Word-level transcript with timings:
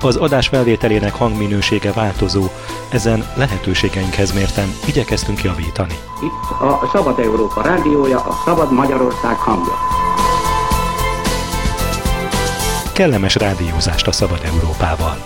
Az 0.00 0.16
adás 0.16 0.48
felvételének 0.48 1.14
hangminősége 1.14 1.92
változó, 1.92 2.44
ezen 2.90 3.24
lehetőségeinkhez 3.36 4.32
mérten 4.32 4.68
igyekeztünk 4.86 5.42
javítani. 5.42 5.94
Itt 6.22 6.60
a 6.60 6.88
Szabad 6.92 7.18
Európa 7.18 7.62
rádiója, 7.62 8.18
a 8.18 8.42
Szabad 8.44 8.72
Magyarország 8.72 9.36
hangja. 9.36 9.74
Kellemes 12.94 13.34
rádiózást 13.34 14.06
a 14.06 14.12
Szabad 14.12 14.40
Európával! 14.44 15.16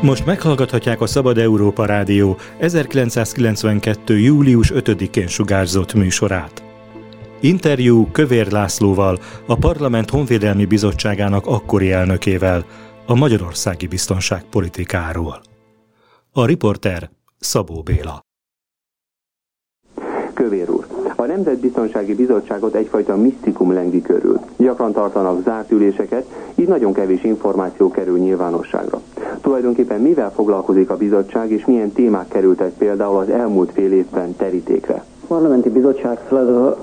Most 0.00 0.26
meghallgathatják 0.26 1.00
a 1.00 1.06
Szabad 1.06 1.38
Európa 1.38 1.84
Rádió 1.84 2.38
1992. 2.58 4.18
július 4.18 4.72
5-én 4.74 5.26
sugárzott 5.26 5.94
műsorát. 5.94 6.65
Interjú 7.46 8.06
Kövér 8.12 8.52
Lászlóval, 8.52 9.18
a 9.46 9.54
Parlament 9.54 10.10
Honvédelmi 10.10 10.64
Bizottságának 10.64 11.46
akkori 11.46 11.92
elnökével, 11.92 12.64
a 13.06 13.14
magyarországi 13.14 13.86
biztonságpolitikáról. 13.86 15.40
A 16.32 16.46
riporter 16.46 17.10
Szabó 17.38 17.82
Béla. 17.82 18.20
Kövér 20.34 20.70
úr, 20.70 20.86
a 21.16 21.24
Nemzetbiztonsági 21.24 22.14
Bizottságot 22.14 22.74
egyfajta 22.74 23.16
misztikum 23.16 23.72
lengi 23.72 24.02
körül. 24.02 24.40
Gyakran 24.56 24.92
tartanak 24.92 25.42
zárt 25.42 25.70
üléseket, 25.70 26.26
így 26.54 26.68
nagyon 26.68 26.92
kevés 26.92 27.24
információ 27.24 27.90
kerül 27.90 28.18
nyilvánosságra. 28.18 29.00
Tulajdonképpen 29.40 30.00
mivel 30.00 30.32
foglalkozik 30.32 30.90
a 30.90 30.96
bizottság, 30.96 31.50
és 31.50 31.64
milyen 31.64 31.92
témák 31.92 32.28
kerültek 32.28 32.72
például 32.72 33.18
az 33.18 33.28
elmúlt 33.28 33.72
fél 33.72 33.92
évben 33.92 34.36
terítékre? 34.36 35.04
Parlamenti 35.28 35.68
bizottság 35.68 36.18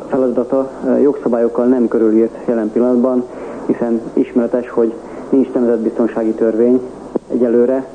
feladata, 0.07 0.69
jogszabályokkal 1.01 1.65
nem 1.65 1.87
körülírt 1.87 2.35
jelen 2.45 2.71
pillanatban, 2.71 3.23
hiszen 3.65 4.01
ismeretes, 4.13 4.69
hogy 4.69 4.93
nincs 5.29 5.51
nemzetbiztonsági 5.53 6.31
törvény 6.31 6.81
egyelőre. 7.31 7.85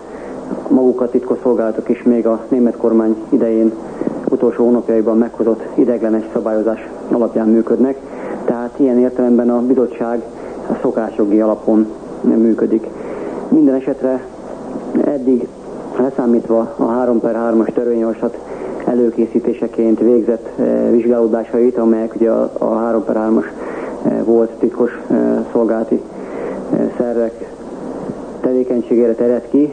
Magukat 0.69 1.11
titkosszolgálatok 1.11 1.89
is 1.89 2.03
még 2.03 2.27
a 2.27 2.45
német 2.49 2.77
kormány 2.77 3.17
idején 3.29 3.73
utolsó 4.29 4.65
hónapjaiban 4.65 5.19
meghozott 5.19 5.63
ideglenes 5.75 6.25
szabályozás 6.33 6.89
alapján 7.13 7.49
működnek, 7.49 7.99
tehát 8.45 8.75
ilyen 8.77 8.99
értelemben 8.99 9.51
a 9.51 9.61
bizottság 9.61 10.23
a 10.71 10.79
szokásjogi 10.83 11.41
alapon 11.41 11.87
nem 12.21 12.39
működik. 12.39 12.87
Minden 13.49 13.75
esetre 13.75 14.27
eddig 15.05 15.49
leszámítva 15.99 16.75
a 16.77 16.87
3 16.87 17.21
per 17.21 17.37
3-as 17.37 17.73
törvényjavaslat 17.73 18.39
előkészítéseként 18.89 20.01
végzett 20.01 20.49
eh, 20.59 20.91
vizsgálódásait, 20.91 21.79
amelyek 21.79 22.15
ugye 22.15 22.31
a, 22.31 22.51
a 22.59 22.75
3 22.75 23.05
per 23.05 23.17
3-as 23.17 23.45
eh, 24.05 24.25
volt 24.25 24.51
titkos 24.51 24.91
eh, 25.11 25.45
szolgálati 25.53 26.01
szervek 26.97 27.53
tevékenységére 28.41 29.15
terjed 29.15 29.49
ki. 29.51 29.73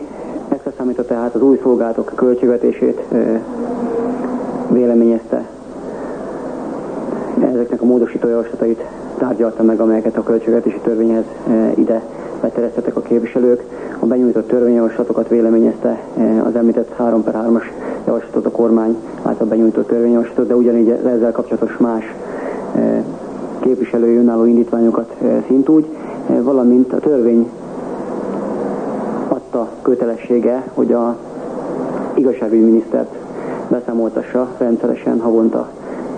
Ezt 0.49 0.75
számított 0.77 1.07
tehát 1.07 1.35
az 1.35 1.41
új 1.41 1.59
szolgálatok 1.63 2.11
költségvetését 2.15 3.01
véleményezte. 4.69 5.47
Ezeknek 7.51 7.81
a 7.81 7.85
módosító 7.85 8.27
javaslatait 8.27 8.85
tárgyalta 9.17 9.63
meg, 9.63 9.79
amelyeket 9.79 10.17
a 10.17 10.23
költségvetési 10.23 10.79
törvényhez 10.83 11.23
ide 11.75 12.01
beteresztettek 12.41 12.95
a 12.95 13.01
képviselők. 13.01 13.63
A 13.99 14.05
benyújtott 14.05 14.47
törvényjavaslatokat 14.47 15.27
véleményezte 15.27 15.99
az 16.43 16.55
említett 16.55 16.93
3 16.95 17.23
per 17.23 17.33
3-as 17.33 17.63
javaslatot 18.07 18.45
a 18.45 18.51
kormány 18.51 18.95
által 19.21 19.47
benyújtott 19.47 19.87
törvényjavaslatot, 19.87 20.47
de 20.47 20.55
ugyanígy 20.55 20.89
ezzel 20.89 21.31
kapcsolatos 21.31 21.77
más 21.77 22.03
e, 22.75 23.03
képviselői 23.59 24.15
önálló 24.15 24.45
indítványokat 24.45 25.15
e, 25.21 25.43
szintúgy, 25.47 25.85
valamint 26.41 26.93
a 26.93 26.99
törvény 26.99 27.49
adta 29.27 29.67
kötelessége, 29.81 30.63
hogy 30.73 30.93
a 30.93 31.15
igazságügyi 32.13 32.63
minisztert 32.63 33.15
beszámoltassa 33.67 34.47
rendszeresen 34.57 35.19
havonta 35.19 35.69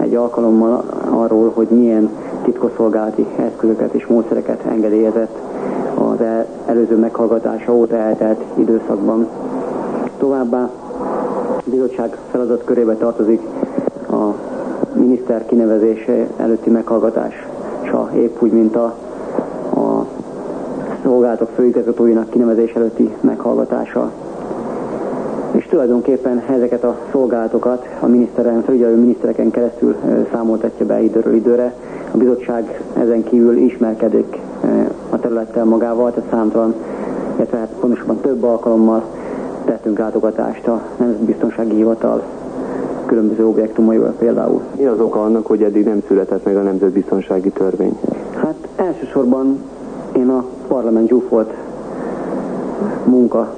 egy 0.02 0.16
alkalommal 0.16 0.84
arról, 1.10 1.52
hogy 1.54 1.68
milyen 1.70 2.10
titkosszolgálati 2.44 3.26
eszközöket 3.36 3.94
és 3.94 4.08
módszereket 4.08 4.64
engedélyezett 4.66 5.38
az 5.98 6.18
előző 6.66 6.96
meghallgatása 6.96 7.74
óta 7.74 7.96
eltelt 7.96 8.44
időszakban. 8.56 9.28
Továbbá 10.18 10.70
bizottság 11.70 12.18
feladat 12.32 12.64
körébe 12.64 12.94
tartozik 12.94 13.42
a 14.10 14.34
miniszter 14.94 15.46
kinevezése 15.46 16.28
előtti 16.38 16.70
meghallgatása, 16.70 18.12
épp 18.16 18.42
úgy, 18.42 18.52
mint 18.52 18.76
a, 18.76 18.96
a 19.76 20.06
szolgálatok 21.04 21.50
főigazgatóinak 21.56 22.30
kinevezés 22.30 22.74
előtti 22.74 23.14
meghallgatása. 23.22 24.12
És 25.52 25.66
tulajdonképpen 25.66 26.44
ezeket 26.50 26.84
a 26.84 26.98
szolgálatokat 27.12 27.88
a 28.00 28.06
miniszteren, 28.06 28.62
felügyelő 28.62 28.96
minisztereken 28.96 29.52
keresztül 29.52 29.96
számoltatja 30.32 30.86
be 30.86 31.02
időről 31.02 31.36
időre. 31.36 31.74
A 32.12 32.18
bizottság 32.18 32.82
ezen 32.94 33.24
kívül 33.24 33.58
ismerkedik 33.58 34.38
a 35.10 35.20
területtel 35.20 35.66
magával, 35.66 36.12
tehát 36.14 36.30
számtalan, 36.30 36.74
illetve 37.36 37.58
hát 37.58 37.74
pontosabban 37.80 38.20
több 38.20 38.44
alkalommal 38.44 39.04
tettünk 39.66 39.98
látogatást 39.98 40.68
a 40.68 40.82
Nemzetbiztonsági 40.98 41.76
Hivatal 41.76 42.24
különböző 43.06 43.46
objektumaival 43.46 44.14
például. 44.18 44.62
Mi 44.78 44.86
az 44.86 45.00
oka 45.00 45.24
annak, 45.24 45.46
hogy 45.46 45.64
eddig 45.64 45.86
nem 45.86 46.02
született 46.08 46.44
meg 46.46 46.56
a 46.56 46.62
nemzetbiztonsági 46.62 47.50
törvény? 47.50 48.00
Hát 48.36 48.56
elsősorban 48.76 49.60
én 50.16 50.30
a 50.30 50.46
parlament 50.68 51.08
zsúfolt 51.08 51.54
munka 53.04 53.54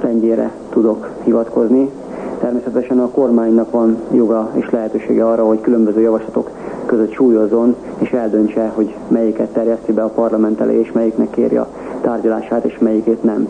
rendjére 0.00 0.52
tudok 0.70 1.10
hivatkozni. 1.24 1.90
Természetesen 2.38 2.98
a 2.98 3.08
kormánynak 3.08 3.70
van 3.70 3.96
joga 4.12 4.50
és 4.54 4.70
lehetősége 4.70 5.26
arra, 5.26 5.44
hogy 5.44 5.60
különböző 5.60 6.00
javaslatok 6.00 6.50
között 6.86 7.12
súlyozzon, 7.12 7.74
és 7.98 8.12
eldöntse, 8.12 8.72
hogy 8.74 8.94
melyiket 9.08 9.48
terjeszti 9.48 9.92
be 9.92 10.02
a 10.02 10.08
parlament 10.08 10.60
elé, 10.60 10.78
és 10.78 10.92
melyiknek 10.92 11.30
kéri 11.30 11.56
a 11.56 11.68
tárgyalását, 12.00 12.64
és 12.64 12.78
melyikét 12.78 13.22
nem 13.22 13.48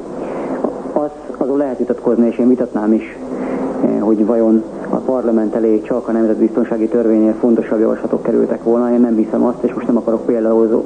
azon 1.38 1.56
lehet 1.56 1.78
vitatkozni, 1.78 2.26
és 2.26 2.38
én 2.38 2.48
vitatnám 2.48 2.92
is, 2.92 3.18
eh, 3.84 4.00
hogy 4.00 4.26
vajon 4.26 4.62
a 4.88 4.96
parlament 4.96 5.54
elé 5.54 5.80
csak 5.80 6.08
a 6.08 6.12
nemzetbiztonsági 6.12 6.88
törvénynél 6.88 7.34
fontosabb 7.40 7.80
javaslatok 7.80 8.22
kerültek 8.22 8.62
volna. 8.62 8.92
Én 8.92 9.00
nem 9.00 9.16
hiszem 9.16 9.44
azt, 9.44 9.62
és 9.62 9.74
most 9.74 9.86
nem 9.86 9.96
akarok 9.96 10.26
például 10.26 10.84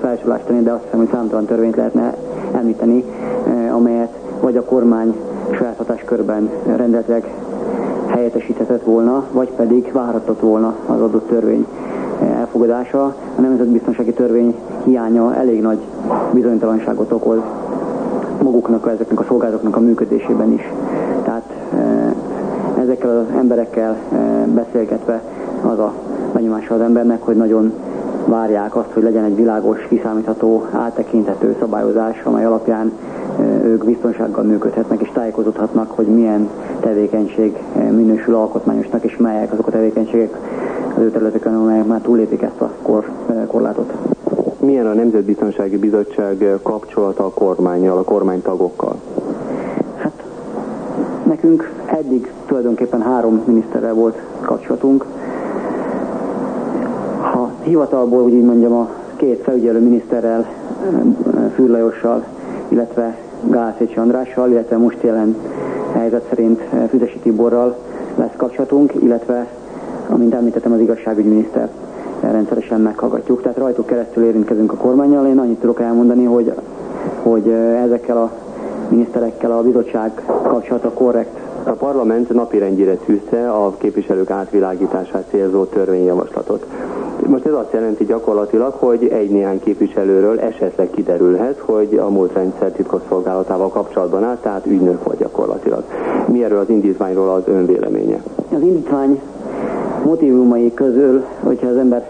felsorolást 0.00 0.44
tenni, 0.44 0.62
de 0.62 0.72
azt 0.72 0.82
hiszem, 0.82 0.98
hogy 0.98 1.08
számtalan 1.12 1.44
törvényt 1.44 1.76
lehetne 1.76 2.14
említeni, 2.52 3.04
eh, 3.46 3.74
amelyet 3.74 4.12
vagy 4.40 4.56
a 4.56 4.64
kormány 4.64 5.14
saját 5.52 5.76
hatáskörben 5.76 6.50
rendeletileg 6.76 7.24
helyettesíthetett 8.06 8.82
volna, 8.82 9.24
vagy 9.32 9.48
pedig 9.56 9.92
várhatott 9.92 10.40
volna 10.40 10.74
az 10.86 11.00
adott 11.00 11.28
törvény 11.28 11.66
elfogadása. 12.26 13.04
A 13.36 13.40
nemzetbiztonsági 13.40 14.12
törvény 14.12 14.54
hiánya 14.84 15.34
elég 15.34 15.60
nagy 15.60 15.78
bizonytalanságot 16.32 17.12
okoz 17.12 17.40
maguknak, 18.42 18.88
ezeknek 18.88 19.20
a 19.20 19.24
szolgálatoknak 19.28 19.76
a 19.76 19.80
működésében 19.80 20.52
is. 20.52 20.72
Tehát 21.22 21.42
e, 21.74 22.14
ezekkel 22.80 23.18
az 23.18 23.36
emberekkel 23.38 23.96
e, 24.12 24.16
beszélgetve 24.46 25.22
az 25.62 25.78
a 25.78 25.92
benyomása 26.32 26.74
az 26.74 26.80
embernek, 26.80 27.22
hogy 27.22 27.36
nagyon 27.36 27.72
várják 28.26 28.76
azt, 28.76 28.92
hogy 28.92 29.02
legyen 29.02 29.24
egy 29.24 29.36
világos, 29.36 29.86
kiszámítható, 29.88 30.66
áttekinthető 30.72 31.56
szabályozás, 31.60 32.22
amely 32.24 32.44
alapján 32.44 32.92
e, 33.38 33.42
ők 33.64 33.84
biztonsággal 33.84 34.44
működhetnek 34.44 35.00
és 35.00 35.10
tájékozódhatnak, 35.12 35.90
hogy 35.90 36.06
milyen 36.06 36.48
tevékenység 36.80 37.58
minősül 37.90 38.34
alkotmányosnak, 38.34 39.04
és 39.04 39.16
melyek 39.16 39.52
azok 39.52 39.66
a 39.66 39.70
tevékenységek 39.70 40.38
az 40.96 41.02
ő 41.02 41.10
területeken, 41.10 41.54
amelyek 41.54 41.86
már 41.86 42.00
túlépik 42.00 42.42
ezt 42.42 42.60
a 42.60 42.70
kor, 42.82 43.10
korlátot 43.46 43.92
milyen 44.58 44.86
a 44.86 44.92
Nemzetbiztonsági 44.92 45.76
Bizottság 45.76 46.58
kapcsolata 46.62 47.24
a 47.24 47.30
kormányjal, 47.30 47.98
a 47.98 48.02
kormánytagokkal? 48.02 48.94
Hát 49.96 50.24
nekünk 51.22 51.72
eddig 51.86 52.32
tulajdonképpen 52.46 53.02
három 53.02 53.42
miniszterrel 53.46 53.94
volt 53.94 54.18
kapcsolatunk. 54.40 55.04
Ha 57.20 57.50
hivatalból, 57.62 58.22
úgy 58.22 58.32
így 58.32 58.44
mondjam, 58.44 58.72
a 58.72 58.88
két 59.16 59.42
felügyelő 59.42 59.80
miniszterrel, 59.80 60.46
Fűr 61.54 61.68
Lajossal 61.68 62.24
illetve 62.68 63.18
Gászécsi 63.50 63.98
Andrással, 63.98 64.50
illetve 64.50 64.76
most 64.76 65.02
jelen 65.02 65.36
helyzet 65.92 66.26
szerint 66.28 66.60
Füzesi 66.88 67.18
Tiborral 67.18 67.76
lesz 68.14 68.36
kapcsolatunk, 68.36 68.94
illetve, 68.94 69.46
amint 70.08 70.34
említettem, 70.34 70.72
az 70.72 70.80
igazságügyminiszter 70.80 71.68
rendszeresen 72.20 72.80
meghallgatjuk. 72.80 73.42
Tehát 73.42 73.58
rajtuk 73.58 73.86
keresztül 73.86 74.24
érintkezünk 74.24 74.72
a 74.72 74.76
kormányjal. 74.76 75.26
Én 75.26 75.38
annyit 75.38 75.60
tudok 75.60 75.80
elmondani, 75.80 76.24
hogy, 76.24 76.52
hogy 77.22 77.48
ezekkel 77.84 78.16
a 78.16 78.30
miniszterekkel 78.88 79.52
a 79.52 79.62
bizottság 79.62 80.22
kapcsolata 80.26 80.90
korrekt. 80.90 81.38
A 81.66 81.70
parlament 81.70 82.32
napirendjére 82.32 82.94
tűzte 82.94 83.50
a 83.50 83.74
képviselők 83.78 84.30
átvilágítását 84.30 85.24
célzó 85.30 85.64
törvényjavaslatot. 85.64 86.66
Most 87.26 87.46
ez 87.46 87.52
azt 87.52 87.72
jelenti 87.72 88.04
gyakorlatilag, 88.04 88.72
hogy 88.72 89.06
egy-néhány 89.06 89.60
képviselőről 89.60 90.40
esetleg 90.40 90.90
kiderülhet, 90.90 91.58
hogy 91.58 91.96
a 91.96 92.08
múlt 92.08 92.32
rendszer 92.32 92.70
titkosszolgálatával 92.70 93.68
kapcsolatban 93.68 94.24
áll, 94.24 94.38
tehát 94.42 94.66
ügynök 94.66 95.04
volt 95.04 95.18
gyakorlatilag. 95.18 95.82
Mi 96.26 96.44
erről 96.44 96.58
az 96.58 96.68
indítványról 96.68 97.28
az 97.28 97.42
ön 97.46 97.66
véleménye? 97.66 98.22
Az 98.54 98.60
indítvány 98.60 99.20
motivumai 100.04 100.74
közül, 100.74 101.24
hogyha 101.40 101.66
az 101.66 101.76
ember 101.76 102.08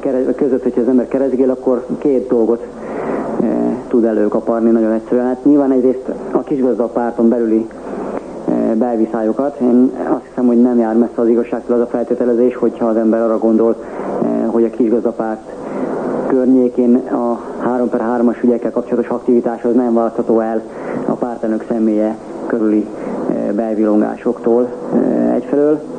eh, 0.00 0.34
között, 0.36 0.62
hogyha 0.62 0.80
az 0.80 0.88
ember 0.88 1.08
keresgél, 1.08 1.50
akkor 1.50 1.86
két 1.98 2.28
dolgot 2.28 2.66
e, 3.42 3.76
tud 3.88 4.04
előkaparni 4.04 4.70
nagyon 4.70 4.92
egyszerűen. 4.92 5.26
Hát 5.26 5.44
nyilván 5.44 5.72
egyrészt 5.72 6.12
a 6.30 6.40
kisgazdapárton 6.40 7.28
belüli 7.28 7.66
e, 8.48 8.74
belviszályokat. 8.74 9.60
Én 9.60 9.90
azt 10.08 10.24
hiszem, 10.28 10.46
hogy 10.46 10.60
nem 10.62 10.78
jár 10.78 10.96
messze 10.96 11.20
az 11.20 11.28
igazságtól 11.28 11.76
az 11.76 11.82
a 11.82 11.86
feltételezés, 11.86 12.56
hogyha 12.56 12.86
az 12.86 12.96
ember 12.96 13.20
arra 13.20 13.38
gondol, 13.38 13.76
hogy 14.46 14.64
a 14.64 14.70
kisgazdapárt 14.70 15.52
környékén 16.26 16.94
a 16.96 17.40
3 17.58 17.88
per 17.88 18.00
3-as 18.00 18.42
ügyekkel 18.42 18.70
kapcsolatos 18.70 19.08
aktivitáshoz 19.08 19.74
nem 19.74 19.94
választható 19.94 20.40
el 20.40 20.62
a 21.06 21.12
pártelnök 21.12 21.64
személye 21.68 22.16
körüli 22.46 22.86
belvilongásoktól 23.54 24.68
egyfelől. 25.34 25.93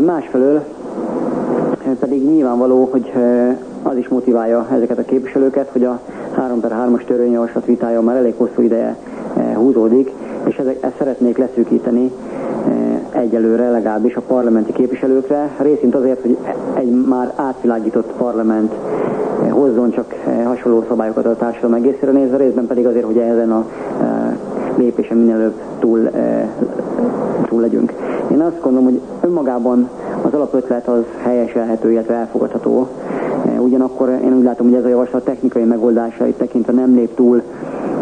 Másfelől 0.00 0.64
pedig 1.98 2.24
nyilvánvaló, 2.24 2.88
hogy 2.90 3.12
az 3.82 3.96
is 3.96 4.08
motiválja 4.08 4.66
ezeket 4.72 4.98
a 4.98 5.04
képviselőket, 5.04 5.68
hogy 5.72 5.84
a 5.84 6.00
3 6.34 6.60
per 6.60 6.72
3-as 6.88 7.04
törvényjavaslat 7.04 7.64
vitája 7.64 8.00
már 8.00 8.16
elég 8.16 8.34
hosszú 8.36 8.62
ideje 8.62 8.96
húzódik, 9.54 10.10
és 10.44 10.60
ezt 10.80 10.96
szeretnék 10.98 11.38
leszűkíteni 11.38 12.12
egyelőre 13.10 13.70
legalábbis 13.70 14.14
a 14.14 14.20
parlamenti 14.20 14.72
képviselőkre, 14.72 15.50
részint 15.58 15.94
azért, 15.94 16.20
hogy 16.22 16.36
egy 16.74 16.90
már 17.08 17.32
átvilágított 17.36 18.12
parlament 18.12 18.72
hozzon 19.52 19.90
csak 19.90 20.14
hasonló 20.44 20.84
szabályokat 20.88 21.24
a 21.24 21.36
társadalom 21.36 21.76
egészére 21.76 22.12
nézve, 22.12 22.36
részben 22.36 22.66
pedig 22.66 22.86
azért, 22.86 23.04
hogy 23.04 23.18
ezen 23.18 23.52
a 23.52 23.66
lépésen 24.76 25.16
minél 25.16 25.34
előbb 25.34 25.60
túl, 25.78 26.10
túl 27.48 27.60
legyünk. 27.60 27.92
Én 28.30 28.40
azt 28.40 28.60
gondolom, 28.60 28.84
hogy 28.84 29.00
önmagában 29.20 29.88
az 30.22 30.34
alapötlet 30.34 30.88
az 30.88 31.02
helyeselhető, 31.22 31.90
illetve 31.90 32.14
elfogadható. 32.14 32.88
Ugyanakkor 33.58 34.08
én 34.08 34.36
úgy 34.36 34.44
látom, 34.44 34.66
hogy 34.66 34.76
ez 34.76 34.84
a 34.84 34.88
javaslat 34.88 35.24
technikai 35.24 35.64
megoldásait 35.64 36.38
tekintve 36.38 36.72
nem 36.72 36.94
lép 36.94 37.14
túl 37.14 37.42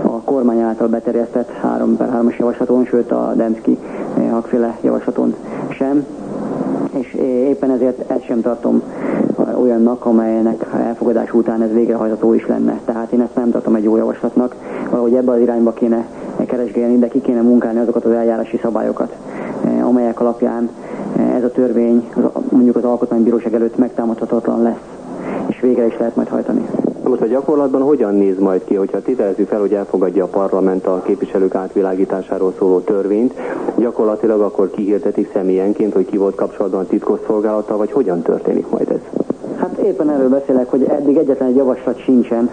a 0.03 0.21
kormány 0.25 0.61
által 0.61 0.89
beterjesztett 0.89 1.51
3 1.51 1.97
per 1.97 2.09
3-as 2.23 2.39
javaslaton, 2.39 2.85
sőt 2.85 3.11
a 3.11 3.33
Demszki 3.37 3.79
hakféle 4.31 4.77
javaslaton 4.81 5.35
sem. 5.69 6.07
És 6.91 7.15
éppen 7.49 7.71
ezért 7.71 8.11
ezt 8.11 8.25
sem 8.25 8.41
tartom 8.41 8.83
olyannak, 9.61 10.07
amelynek 10.07 10.67
elfogadás 10.73 11.35
után 11.35 11.63
ez 11.63 11.73
végrehajtható 11.73 12.35
is 12.35 12.47
lenne. 12.47 12.81
Tehát 12.85 13.13
én 13.13 13.21
ezt 13.21 13.35
nem 13.35 13.51
tartom 13.51 13.75
egy 13.75 13.83
jó 13.83 13.97
javaslatnak. 13.97 14.55
Valahogy 14.91 15.15
ebbe 15.15 15.33
az 15.33 15.41
irányba 15.41 15.73
kéne 15.73 16.07
keresgélni, 16.47 16.99
de 16.99 17.09
ki 17.09 17.21
kéne 17.21 17.41
munkálni 17.41 17.79
azokat 17.79 18.05
az 18.05 18.13
eljárási 18.13 18.59
szabályokat, 18.63 19.17
eh, 19.65 19.89
amelyek 19.89 20.21
alapján 20.21 20.71
eh, 21.17 21.35
ez 21.35 21.45
a 21.45 21.51
törvény 21.51 22.09
mondjuk 22.51 22.77
az 22.77 22.85
alkotmánybíróság 22.85 23.55
előtt 23.55 23.77
megtámadhatatlan 23.77 24.63
lesz, 24.63 24.81
és 25.47 25.61
végre 25.61 25.87
is 25.87 25.99
lehet 25.99 26.17
majd 26.17 26.29
hajtani. 26.29 26.67
Most 27.11 27.23
a 27.23 27.27
gyakorlatban 27.27 27.83
hogyan 27.83 28.15
néz 28.15 28.39
majd 28.39 28.65
ki, 28.65 28.75
hogyha 28.75 29.03
tételezzük 29.03 29.49
fel, 29.49 29.61
hogy 29.61 29.75
elfogadja 29.75 30.25
a 30.25 30.27
parlament 30.27 30.87
a 30.87 31.03
képviselők 31.03 31.55
átvilágításáról 31.55 32.55
szóló 32.59 32.79
törvényt, 32.79 33.35
gyakorlatilag 33.77 34.41
akkor 34.41 34.71
kihirdetik 34.71 35.31
személyenként, 35.33 35.93
hogy 35.93 36.07
ki 36.07 36.17
volt 36.17 36.35
kapcsolatban 36.35 36.81
a 36.81 36.87
titkosszolgálattal, 36.87 37.77
vagy 37.77 37.93
hogyan 37.93 38.23
történik 38.23 38.69
majd 38.69 38.91
ez? 38.91 39.21
Hát 39.61 39.79
éppen 39.79 40.11
erről 40.11 40.29
beszélek, 40.29 40.71
hogy 40.71 40.83
eddig 40.83 41.17
egyetlen 41.17 41.49
egy 41.49 41.57
javaslat 41.57 42.03
sincsen 42.03 42.51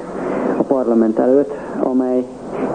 a 0.58 0.64
parlament 0.64 1.20
előtt, 1.20 1.54
amely 1.80 2.26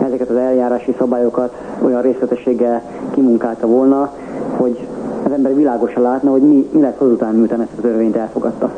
ezeket 0.07 0.29
az 0.29 0.37
eljárási 0.37 0.95
szabályokat 0.99 1.55
olyan 1.83 2.03
részletességgel 2.03 2.83
kimunkálta 3.15 3.67
volna, 3.67 4.13
hogy 4.57 4.87
az 5.25 5.33
ember 5.33 5.55
világosan 5.55 6.03
látna, 6.03 6.31
hogy 6.31 6.43
mi, 6.43 6.69
mi 6.73 6.81
lesz 6.81 6.99
azután, 7.01 7.35
miután 7.35 7.61
ezt 7.61 7.79
a 7.79 7.81
törvényt 7.81 8.17
elfogadta. 8.17 8.71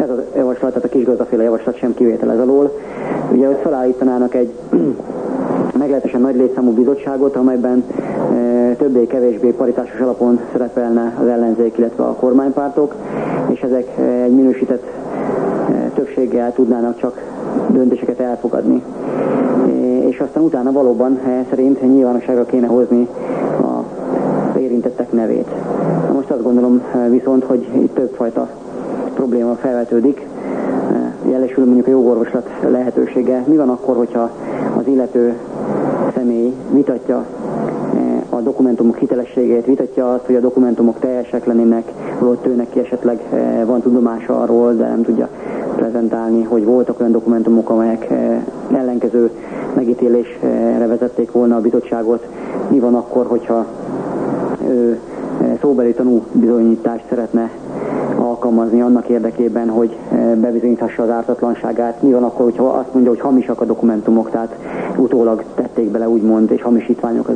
Ez 0.00 0.08
a 0.08 0.24
javaslat, 0.36 0.72
tehát 0.72 0.88
a 0.88 0.92
kisgazdaféle 0.92 1.42
javaslat 1.42 1.76
sem 1.76 1.94
kivétel 1.94 2.32
ez 2.32 2.38
alól. 2.38 2.78
Ugye, 3.32 3.46
hogy 3.46 3.58
felállítanának 3.62 4.34
egy 4.34 4.52
meglehetősen 5.78 6.20
nagy 6.20 6.36
létszámú 6.36 6.70
bizottságot, 6.70 7.36
amelyben 7.36 7.84
e, 8.32 8.61
többé-kevésbé 8.82 9.50
paritásos 9.50 10.00
alapon 10.00 10.40
szerepelne 10.52 11.14
az 11.20 11.26
ellenzék, 11.26 11.78
illetve 11.78 12.04
a 12.04 12.14
kormánypártok, 12.14 12.94
és 13.48 13.60
ezek 13.60 13.86
e, 13.98 14.02
egy 14.02 14.34
minősített 14.34 14.82
e, 15.70 15.90
többséggel 15.94 16.52
tudnának 16.52 16.98
csak 16.98 17.20
döntéseket 17.68 18.20
elfogadni 18.20 18.82
és 20.12 20.20
aztán 20.20 20.42
utána 20.42 20.72
valóban 20.72 21.18
szerint 21.48 21.80
nyilvánosságra 21.94 22.44
kéne 22.44 22.66
hozni 22.66 23.08
a 23.60 23.82
érintettek 24.58 25.12
nevét. 25.12 25.48
Most 26.12 26.30
azt 26.30 26.42
gondolom 26.42 26.82
eh, 26.94 27.10
viszont, 27.10 27.44
hogy 27.44 27.68
itt 27.72 27.94
többfajta 27.94 28.48
probléma 29.14 29.54
felvetődik. 29.54 30.26
Eh, 30.92 31.30
jelesül 31.30 31.64
mondjuk 31.64 31.86
a 31.86 31.90
jogorvoslat 31.90 32.48
lehetősége. 32.68 33.44
Mi 33.46 33.56
van 33.56 33.68
akkor, 33.68 33.96
hogyha 33.96 34.30
az 34.78 34.86
illető 34.86 35.38
személy 36.14 36.52
vitatja 36.70 37.16
eh, 37.16 37.41
dokumentumok 38.42 38.96
hitelességét, 38.96 39.66
vitatja 39.66 40.12
azt, 40.12 40.26
hogy 40.26 40.34
a 40.34 40.40
dokumentumok 40.40 40.98
teljesek 40.98 41.46
lennének, 41.46 41.92
holott 42.18 42.46
ő 42.46 42.54
neki 42.54 42.78
esetleg 42.78 43.20
van 43.66 43.80
tudomása 43.80 44.40
arról, 44.40 44.74
de 44.74 44.88
nem 44.88 45.02
tudja 45.02 45.28
prezentálni, 45.76 46.42
hogy 46.42 46.64
voltak 46.64 47.00
olyan 47.00 47.12
dokumentumok, 47.12 47.70
amelyek 47.70 48.08
ellenkező 48.72 49.30
megítélésre 49.74 50.86
vezették 50.86 51.32
volna 51.32 51.56
a 51.56 51.60
bizottságot. 51.60 52.26
Mi 52.68 52.78
van 52.78 52.94
akkor, 52.94 53.26
hogyha 53.26 53.66
ő 54.68 54.98
szóbeli 55.60 55.92
tanú 55.92 56.22
bizonyítást 56.32 57.04
szeretne 57.08 57.50
alkalmazni 58.22 58.80
annak 58.80 59.08
érdekében, 59.08 59.68
hogy 59.68 59.96
bebizonyíthassa 60.40 61.02
az 61.02 61.10
ártatlanságát. 61.10 62.02
Mi 62.02 62.12
van 62.12 62.22
akkor, 62.22 62.44
hogyha 62.44 62.64
azt 62.64 62.92
mondja, 62.92 63.10
hogy 63.10 63.20
hamisak 63.20 63.60
a 63.60 63.64
dokumentumok, 63.64 64.30
tehát 64.30 64.56
utólag 64.96 65.44
tették 65.54 65.90
bele 65.90 66.08
úgymond, 66.08 66.50
és 66.50 66.62
hamisítványok 66.62 67.30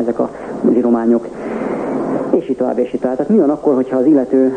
ezek 0.00 0.18
a 0.18 0.30
írományok 0.74 1.26
és 2.30 2.48
így 2.48 2.56
tovább, 2.56 2.78
és 2.78 2.94
így 2.94 3.00
tovább. 3.00 3.16
Tehát 3.16 3.32
mi 3.32 3.38
van 3.38 3.50
akkor, 3.50 3.74
hogyha 3.74 3.96
az 3.96 4.06
illető 4.06 4.56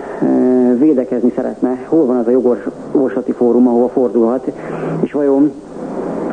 védekezni 0.80 1.32
szeretne, 1.36 1.78
hol 1.88 2.06
van 2.06 2.18
az 2.18 2.28
a 2.28 2.32
jogorvoslati 2.32 3.32
fórum, 3.32 3.68
ahova 3.68 3.88
fordulhat, 3.88 4.52
és 5.02 5.12
vajon 5.12 5.52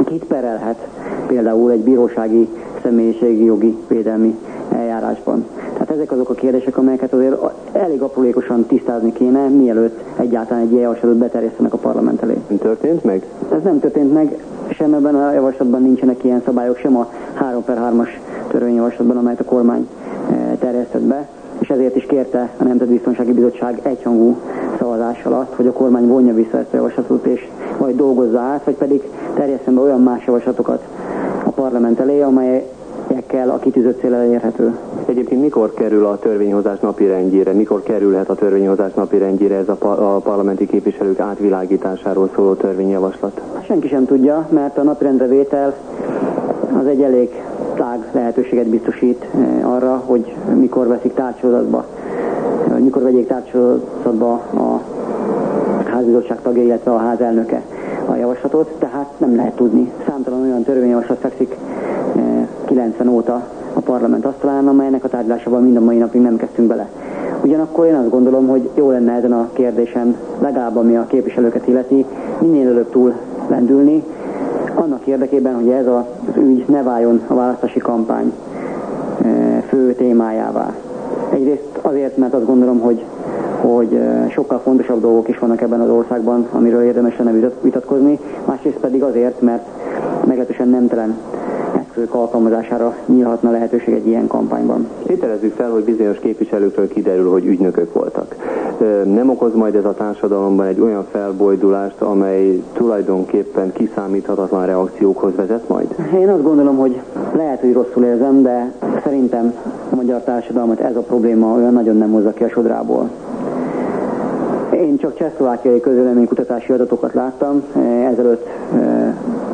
kit 0.04 0.24
perelhet 0.24 0.88
például 1.26 1.70
egy 1.70 1.80
bírósági 1.80 2.48
személyiségi 2.82 3.44
jogi 3.44 3.76
védelmi 3.88 4.38
eljárásban. 4.78 5.46
Tehát 5.72 5.90
ezek 5.90 6.12
azok 6.12 6.28
a 6.28 6.34
kérdések, 6.34 6.76
amelyeket 6.76 7.12
azért 7.12 7.36
elég 7.72 8.02
aprólékosan 8.02 8.66
tisztázni 8.66 9.12
kéne, 9.12 9.48
mielőtt 9.48 10.00
egyáltalán 10.16 10.62
egy 10.62 10.70
ilyen 10.70 10.82
javaslatot 10.82 11.16
beterjesztenek 11.16 11.72
a 11.72 11.76
parlament 11.76 12.22
elé. 12.22 12.34
Történt 12.58 13.04
meg? 13.04 13.26
Ez 13.52 13.62
nem 13.62 13.80
történt 13.80 14.12
meg, 14.12 14.44
sem 14.70 14.94
ebben 14.94 15.14
a 15.14 15.32
javaslatban 15.32 15.82
nincsenek 15.82 16.24
ilyen 16.24 16.42
szabályok, 16.44 16.76
sem 16.76 16.96
a 16.96 17.10
3 17.34 17.64
per 17.64 17.78
3-as 17.78 18.08
törvényjavaslatban, 18.48 19.16
amelyet 19.16 19.40
a 19.40 19.44
kormány 19.44 19.88
eh, 20.30 20.56
terjesztett 20.58 21.02
be 21.02 21.28
és 21.58 21.68
ezért 21.68 21.96
is 21.96 22.06
kérte 22.06 22.50
a 22.58 22.64
Nemzetbiztonsági 22.64 23.32
Bizottság 23.32 23.80
egyhangú 23.82 24.36
szavazással 24.78 25.32
azt, 25.32 25.52
hogy 25.52 25.66
a 25.66 25.72
kormány 25.72 26.06
vonja 26.06 26.34
vissza 26.34 26.58
ezt 26.58 26.72
a 26.72 26.76
javaslatot, 26.76 27.26
és 27.26 27.48
vagy 27.78 27.96
dolgozza 27.96 28.40
át, 28.40 28.64
vagy 28.64 28.74
pedig 28.74 29.02
terjeszten 29.34 29.74
be 29.74 29.80
olyan 29.80 30.02
más 30.02 30.26
javaslatokat 30.26 30.82
a 31.44 31.50
parlament 31.50 32.00
elé, 32.00 32.20
amelyekkel 33.32 33.54
a 33.54 33.58
kitűzött 33.58 34.00
cél 34.00 34.14
elérhető. 34.14 34.78
Egyébként 35.06 35.40
mikor 35.40 35.74
kerül 35.74 36.06
a 36.06 36.18
törvényhozás 36.18 36.80
napirendjére, 36.80 37.52
mikor 37.52 37.82
kerülhet 37.82 38.28
a 38.28 38.34
törvényhozás 38.34 38.94
napirendjére 38.94 39.54
ez 39.54 39.68
a, 39.68 39.74
pa- 39.74 39.98
a 39.98 40.20
parlamenti 40.22 40.66
képviselők 40.66 41.20
átvilágításáról 41.20 42.30
szóló 42.34 42.54
törvényjavaslat? 42.54 43.40
Senki 43.66 43.88
sem 43.88 44.06
tudja, 44.06 44.46
mert 44.50 44.78
a 44.78 44.82
napirendre 44.82 45.26
vétel 45.26 45.74
az 46.80 46.86
egy 46.86 47.02
elég 47.02 47.42
tág 47.74 48.08
lehetőséget 48.12 48.66
biztosít 48.66 49.26
eh, 49.34 49.72
arra, 49.72 50.02
hogy 50.06 50.34
mikor 50.54 50.86
veszik 50.86 51.14
tárcsolódatba, 51.14 51.84
mikor 52.78 53.02
vegyék 53.02 53.26
tárcsolódatba 53.26 54.32
a 54.32 54.80
házbizottság 55.84 56.42
tagja, 56.42 56.62
illetve 56.62 56.90
a 56.90 56.98
ház 56.98 57.20
elnöke. 57.20 57.62
a 58.04 58.14
javaslatot, 58.14 58.74
tehát 58.78 59.12
nem 59.16 59.36
lehet 59.36 59.56
tudni. 59.56 59.92
Számtalan 60.06 60.42
olyan 60.42 60.62
törvényjavaslat 60.62 61.18
fekszik 61.18 61.56
90 62.64 63.08
óta 63.08 63.46
a 63.72 63.80
parlament 63.80 64.24
asztalán, 64.24 64.68
amelynek 64.68 65.04
a 65.04 65.08
tárgyalásában 65.08 65.62
mind 65.62 65.76
a 65.76 65.80
mai 65.80 65.96
napig 65.96 66.20
nem 66.20 66.36
kezdtünk 66.36 66.68
bele. 66.68 66.88
Ugyanakkor 67.42 67.86
én 67.86 67.94
azt 67.94 68.10
gondolom, 68.10 68.48
hogy 68.48 68.70
jó 68.74 68.90
lenne 68.90 69.12
ezen 69.12 69.32
a 69.32 69.48
kérdésen, 69.52 70.16
legalább 70.38 70.76
ami 70.76 70.96
a 70.96 71.06
képviselőket 71.06 71.66
illeti, 71.66 72.04
minél 72.38 72.68
előbb 72.68 72.90
túl 72.90 73.14
lendülni, 73.48 74.04
annak 74.74 75.06
érdekében, 75.06 75.54
hogy 75.54 75.68
ez 75.68 75.86
az 75.86 76.02
ügy 76.36 76.64
ne 76.68 76.82
váljon 76.82 77.20
a 77.26 77.34
választási 77.34 77.78
kampány 77.78 78.32
fő 79.68 79.92
témájává. 79.92 80.74
Egyrészt 81.30 81.78
azért, 81.82 82.16
mert 82.16 82.34
azt 82.34 82.46
gondolom, 82.46 82.80
hogy, 82.80 83.04
hogy 83.60 84.00
sokkal 84.30 84.58
fontosabb 84.58 85.00
dolgok 85.00 85.28
is 85.28 85.38
vannak 85.38 85.60
ebben 85.60 85.80
az 85.80 85.90
országban, 85.90 86.48
amiről 86.52 86.82
érdemes 86.82 87.18
lenne 87.18 87.50
vitatkozni, 87.60 88.18
másrészt 88.44 88.78
pedig 88.78 89.02
azért, 89.02 89.40
mert 89.40 89.66
meglehetősen 90.24 90.68
nemtelen 90.68 91.16
eszközök 91.98 92.20
alkalmazására 92.20 92.94
nyílhatna 93.06 93.50
lehetőség 93.50 93.94
egy 93.94 94.06
ilyen 94.06 94.26
kampányban. 94.26 94.88
Tételezzük 95.06 95.54
fel, 95.54 95.70
hogy 95.70 95.84
bizonyos 95.84 96.18
képviselőkről 96.18 96.88
kiderül, 96.88 97.30
hogy 97.30 97.46
ügynökök 97.46 97.92
voltak. 97.92 98.34
Nem 99.04 99.30
okoz 99.30 99.54
majd 99.54 99.74
ez 99.74 99.84
a 99.84 99.94
társadalomban 99.94 100.66
egy 100.66 100.80
olyan 100.80 101.06
felbojdulást, 101.10 102.00
amely 102.00 102.62
tulajdonképpen 102.72 103.72
kiszámíthatatlan 103.72 104.66
reakciókhoz 104.66 105.34
vezet 105.36 105.68
majd? 105.68 105.94
Én 106.14 106.28
azt 106.28 106.42
gondolom, 106.42 106.76
hogy 106.76 107.00
lehet, 107.32 107.60
hogy 107.60 107.72
rosszul 107.72 108.04
érzem, 108.04 108.42
de 108.42 108.72
szerintem 109.02 109.54
a 109.90 109.94
magyar 109.94 110.20
társadalmat 110.20 110.80
ez 110.80 110.96
a 110.96 111.00
probléma 111.00 111.54
olyan 111.54 111.72
nagyon 111.72 111.96
nem 111.96 112.12
hozza 112.12 112.30
ki 112.32 112.44
a 112.44 112.48
sodrából. 112.48 113.10
Én 114.72 114.96
csak 114.96 115.16
csehszlovákiai 115.16 115.80
közöleménykutatási 115.80 116.72
adatokat 116.72 117.14
láttam 117.14 117.62
ezelőtt 118.10 118.46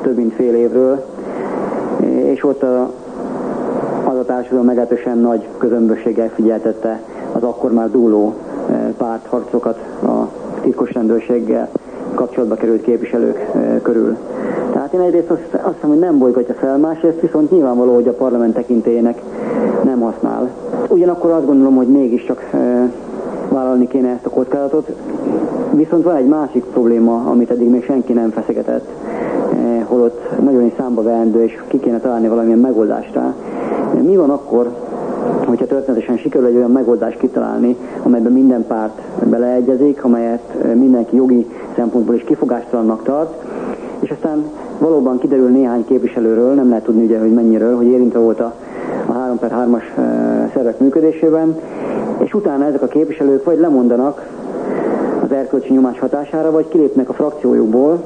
több 0.03 0.17
mint 0.17 0.33
fél 0.33 0.55
évről, 0.55 1.05
és 2.15 2.45
ott 2.45 2.63
a, 2.63 2.91
az 4.05 4.17
a 4.19 4.25
társadalom 4.25 4.65
meglehetősen 4.65 5.19
nagy 5.19 5.49
közömbösséggel 5.59 6.29
figyeltette 6.29 7.01
az 7.33 7.43
akkor 7.43 7.73
már 7.73 7.91
dúló 7.91 8.35
e, 8.71 8.93
pártharcokat 8.97 9.79
a 10.03 10.29
titkos 10.61 10.93
rendőrséggel 10.93 11.69
kapcsolatba 12.15 12.55
került 12.55 12.83
képviselők 12.83 13.39
e, 13.55 13.81
körül. 13.83 14.17
Tehát 14.73 14.93
én 14.93 15.01
egyrészt 15.01 15.31
azt, 15.31 15.41
azt 15.53 15.75
hiszem, 15.75 15.91
hogy 15.91 15.99
nem 15.99 16.19
bolygatja 16.19 16.55
fel, 16.55 16.79
másrészt 16.79 17.21
viszont 17.21 17.51
nyilvánvaló, 17.51 17.95
hogy 17.95 18.09
a 18.09 18.13
parlament 18.13 18.55
tekintélyének 18.55 19.23
nem 19.85 20.01
használ. 20.01 20.51
Ugyanakkor 20.89 21.31
azt 21.31 21.47
gondolom, 21.47 21.77
hogy 21.77 21.89
mégiscsak 21.89 22.49
e, 22.53 22.91
vállalni 23.49 23.89
kéne 23.89 24.09
ezt 24.09 24.27
a 24.27 24.31
kockázatot. 24.31 24.89
Viszont 25.71 26.05
van 26.05 26.17
egy 26.17 26.27
másik 26.29 26.65
probléma, 26.65 27.23
amit 27.31 27.51
eddig 27.51 27.71
még 27.71 27.85
senki 27.85 28.13
nem 28.13 28.31
feszegetett 28.31 28.87
holott 29.85 30.41
nagyon 30.43 30.63
is 30.63 30.73
számba 30.77 31.03
veendő, 31.03 31.43
és 31.43 31.63
ki 31.69 31.81
kéne 31.81 31.99
találni 31.99 32.29
valamilyen 32.29 32.59
megoldást 32.59 33.15
rá. 33.15 33.35
Mi 34.03 34.17
van 34.17 34.31
akkor, 34.31 34.73
hogyha 35.47 35.67
történetesen 35.67 36.17
sikerül 36.17 36.47
egy 36.47 36.57
olyan 36.57 36.71
megoldást 36.71 37.19
kitalálni, 37.19 37.77
amelyben 38.03 38.33
minden 38.33 38.67
párt 38.67 39.01
beleegyezik, 39.25 40.05
amelyet 40.05 40.75
mindenki 40.75 41.17
jogi 41.17 41.47
szempontból 41.77 42.15
is 42.15 42.25
kifogástalannak 42.25 43.03
tart, 43.03 43.45
és 44.01 44.11
aztán 44.11 44.45
valóban 44.79 45.19
kiderül 45.19 45.49
néhány 45.49 45.85
képviselőről, 45.85 46.55
nem 46.55 46.69
lehet 46.69 46.85
tudni 46.85 47.05
ugye, 47.05 47.19
hogy 47.19 47.33
mennyiről, 47.33 47.77
hogy 47.77 47.87
érintve 47.87 48.19
volt 48.19 48.41
a, 48.41 48.55
a 49.07 49.13
3 49.13 49.39
per 49.39 49.53
3-as 49.67 49.83
szervek 50.55 50.79
működésében, 50.79 51.57
és 52.19 52.35
utána 52.35 52.65
ezek 52.65 52.83
a 52.83 52.87
képviselők 52.87 53.45
vagy 53.45 53.59
lemondanak 53.59 54.27
az 55.25 55.33
erkölcsi 55.33 55.73
nyomás 55.73 55.99
hatására, 55.99 56.51
vagy 56.51 56.69
kilépnek 56.69 57.09
a 57.09 57.13
frakciójukból, 57.13 58.03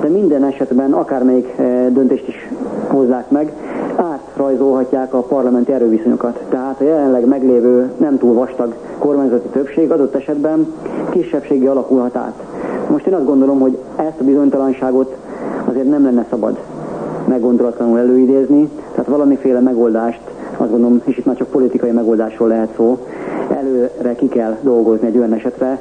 de 0.00 0.08
minden 0.08 0.44
esetben 0.44 0.92
akármelyik 0.92 1.52
eh, 1.56 1.86
döntést 1.90 2.28
is 2.28 2.48
hozzák 2.86 3.30
meg, 3.30 3.52
átrajzolhatják 3.96 5.14
a 5.14 5.18
parlamenti 5.18 5.72
erőviszonyokat. 5.72 6.40
Tehát 6.48 6.80
a 6.80 6.84
jelenleg 6.84 7.26
meglévő 7.26 7.92
nem 7.96 8.18
túl 8.18 8.34
vastag 8.34 8.74
kormányzati 8.98 9.48
többség 9.48 9.90
adott 9.90 10.14
esetben 10.14 10.74
kisebbségi 11.10 11.66
alakulhat 11.66 12.16
át. 12.16 12.42
Most 12.90 13.06
én 13.06 13.14
azt 13.14 13.24
gondolom, 13.24 13.60
hogy 13.60 13.78
ezt 13.96 14.20
a 14.20 14.24
bizonytalanságot 14.24 15.16
azért 15.64 15.88
nem 15.88 16.04
lenne 16.04 16.26
szabad 16.30 16.58
meggondolatlanul 17.26 17.98
előidézni, 17.98 18.68
tehát 18.90 19.10
valamiféle 19.10 19.60
megoldást, 19.60 20.20
azt 20.56 20.70
gondolom, 20.70 21.02
és 21.04 21.16
itt 21.18 21.24
már 21.24 21.36
csak 21.36 21.48
politikai 21.48 21.90
megoldásról 21.90 22.48
lehet 22.48 22.68
szó, 22.76 22.98
előre 23.48 24.14
ki 24.14 24.28
kell 24.28 24.56
dolgozni 24.60 25.06
egy 25.06 25.16
olyan 25.16 25.32
esetre, 25.32 25.80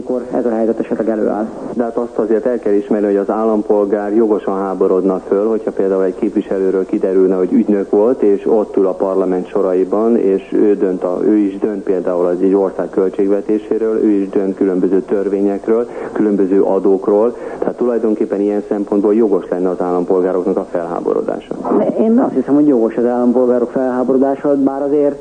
amikor 0.00 0.26
ez 0.38 0.46
a 0.46 0.50
helyzet 0.50 0.78
esetleg 0.78 1.08
előáll. 1.08 1.46
De 1.72 1.82
hát 1.82 1.96
azt 1.96 2.18
azért 2.18 2.46
el 2.46 2.58
kell 2.58 2.72
ismerni, 2.72 3.06
hogy 3.06 3.16
az 3.16 3.30
állampolgár 3.30 4.14
jogosan 4.14 4.58
háborodna 4.58 5.18
föl, 5.28 5.48
hogyha 5.48 5.70
például 5.70 6.04
egy 6.04 6.14
képviselőről 6.14 6.86
kiderülne, 6.86 7.34
hogy 7.34 7.52
ügynök 7.52 7.90
volt, 7.90 8.22
és 8.22 8.46
ott 8.46 8.76
ül 8.76 8.86
a 8.86 8.92
parlament 8.92 9.48
soraiban, 9.48 10.16
és 10.16 10.52
ő, 10.52 10.76
dönt 10.76 11.04
a, 11.04 11.18
ő 11.22 11.36
is 11.36 11.58
dönt 11.58 11.82
például 11.82 12.26
az 12.26 12.36
egy 12.42 12.54
ország 12.54 12.90
költségvetéséről, 12.90 14.02
ő 14.02 14.08
is 14.08 14.28
dönt 14.28 14.56
különböző 14.56 15.02
törvényekről, 15.02 15.88
különböző 16.12 16.62
adókról, 16.62 17.36
tehát 17.58 17.76
tulajdonképpen 17.76 18.40
ilyen 18.40 18.62
szempontból 18.68 19.14
jogos 19.14 19.48
lenne 19.48 19.68
az 19.68 19.80
állampolgároknak 19.80 20.56
a 20.56 20.66
felháborodása. 20.70 21.54
Én 22.00 22.18
azt 22.18 22.34
hiszem, 22.34 22.54
hogy 22.54 22.66
jogos 22.66 22.96
az 22.96 23.04
állampolgárok 23.04 23.70
felháborodása, 23.70 24.56
bár 24.56 24.82
azért 24.82 25.16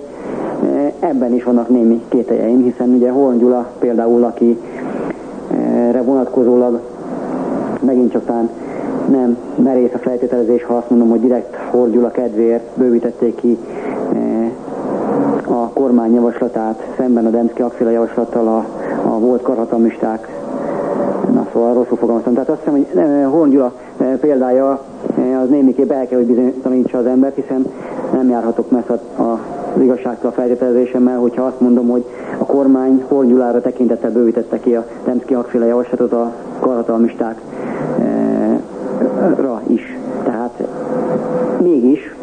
Ebben 0.99 1.33
is 1.33 1.43
vannak 1.43 1.69
némi 1.69 2.03
kételjeim, 2.09 2.63
hiszen 2.63 2.89
ugye 2.89 3.09
Horn 3.11 3.37
Gyula 3.37 3.69
például, 3.79 4.23
akire 4.23 6.01
vonatkozólag 6.01 6.79
megint 7.81 8.11
csak 8.11 8.25
talán 8.25 8.49
nem 9.09 9.37
merész 9.55 9.93
a 9.93 9.97
feltételezés, 9.97 10.63
ha 10.63 10.75
azt 10.75 10.89
mondom, 10.89 11.09
hogy 11.09 11.21
direkt 11.21 11.55
Horn 11.55 11.91
Gyula 11.91 12.11
kedvéért 12.11 12.63
bővítették 12.73 13.35
ki 13.35 13.57
a 15.47 15.69
kormány 15.73 16.13
javaslatát 16.13 16.87
szemben 16.97 17.25
a 17.25 17.29
Demszki 17.29 17.61
Axila 17.61 17.89
javaslattal 17.89 18.47
a, 18.47 18.65
a 19.09 19.19
volt 19.19 19.41
karhatalmisták 19.41 20.27
Na 21.33 21.47
szóval 21.53 21.73
rosszul 21.73 21.97
fogalmaztam. 21.97 22.33
Tehát 22.33 22.49
azt 22.49 22.59
hiszem, 22.59 22.73
hogy 22.73 23.23
Horn 23.31 23.49
Gyula 23.49 23.73
példája 24.19 24.81
az 25.43 25.49
némiképp 25.49 25.91
el 25.91 26.07
kell, 26.07 26.17
hogy 26.17 26.51
bizonyítsa 26.61 26.97
az 26.97 27.05
embert, 27.05 27.35
hiszen 27.35 27.65
nem 28.13 28.29
járhatok 28.29 28.71
messze 28.71 28.93
a 29.17 29.39
az 29.75 29.81
igazságtalan 29.81 30.35
feltételezésemmel, 30.35 31.17
hogyha 31.17 31.43
azt 31.43 31.59
mondom, 31.59 31.87
hogy 31.87 32.05
a 32.37 32.45
kormány 32.45 33.03
Horgyulára 33.07 33.61
tekintettel 33.61 34.11
bővítette 34.11 34.59
ki 34.59 34.75
a 34.75 34.85
Demszki 35.05 35.33
Hakféle 35.33 35.65
javaslatot 35.65 36.13
a 36.13 36.33
karhatalmistákra 36.59 37.41
is. 39.67 39.97
Tehát 40.23 40.67
mégis, 41.61 42.15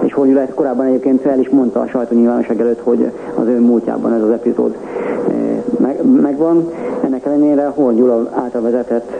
és 0.00 0.12
Horgyula 0.12 0.40
ezt 0.40 0.54
korábban 0.54 0.86
egyébként 0.86 1.20
fel 1.20 1.38
is 1.38 1.48
mondta 1.48 1.80
a 1.80 1.86
sajtónyilvánosság 1.86 2.60
előtt, 2.60 2.80
hogy 2.80 3.10
az 3.34 3.46
ő 3.46 3.60
múltjában 3.60 4.12
ez 4.12 4.22
az 4.22 4.30
epizód 4.30 4.76
megvan. 6.20 6.70
Ennek 7.04 7.24
ellenére 7.24 7.66
Horgyula 7.74 8.28
által 8.34 8.60
vezetett 8.60 9.12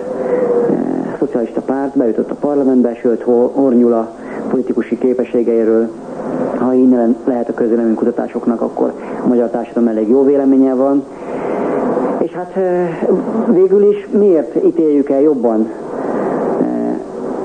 szocialista 1.19 1.61
párt 1.61 1.97
bejutott 1.97 2.31
a 2.31 2.35
parlamentbe, 2.35 2.95
sőt 2.95 3.23
Hornyula 3.53 4.11
politikusi 4.49 4.99
képességeiről 4.99 5.89
ha 6.67 6.75
innen 6.75 7.17
lehet 7.25 7.49
a 7.49 7.95
kutatásoknak, 7.95 8.61
akkor 8.61 8.93
a 9.25 9.27
magyar 9.27 9.49
társadalom 9.49 9.89
elég 9.89 10.09
jó 10.09 10.25
véleménye 10.25 10.75
van. 10.75 11.05
És 12.19 12.33
hát 12.33 12.55
végül 13.53 13.91
is 13.91 14.09
miért 14.19 14.65
ítéljük 14.65 15.11
el 15.11 15.21
jobban, 15.21 15.69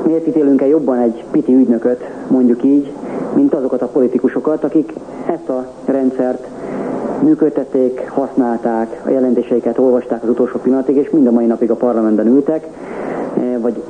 miért 0.05 0.27
ítélünk 0.27 0.61
el 0.61 0.67
jobban 0.67 0.97
egy 0.97 1.23
piti 1.31 1.53
ügynököt, 1.53 2.03
mondjuk 2.27 2.63
így, 2.63 2.91
mint 3.33 3.53
azokat 3.53 3.81
a 3.81 3.87
politikusokat, 3.87 4.63
akik 4.63 4.93
ezt 5.25 5.49
a 5.49 5.67
rendszert 5.85 6.47
működtették, 7.19 8.09
használták, 8.09 9.01
a 9.05 9.09
jelentéseiket 9.09 9.77
olvasták 9.77 10.23
az 10.23 10.29
utolsó 10.29 10.59
pillanatig, 10.59 10.95
és 10.95 11.09
mind 11.09 11.27
a 11.27 11.31
mai 11.31 11.45
napig 11.45 11.71
a 11.71 11.75
parlamentben 11.75 12.27
ültek, 12.27 12.67
vagy, 13.57 13.83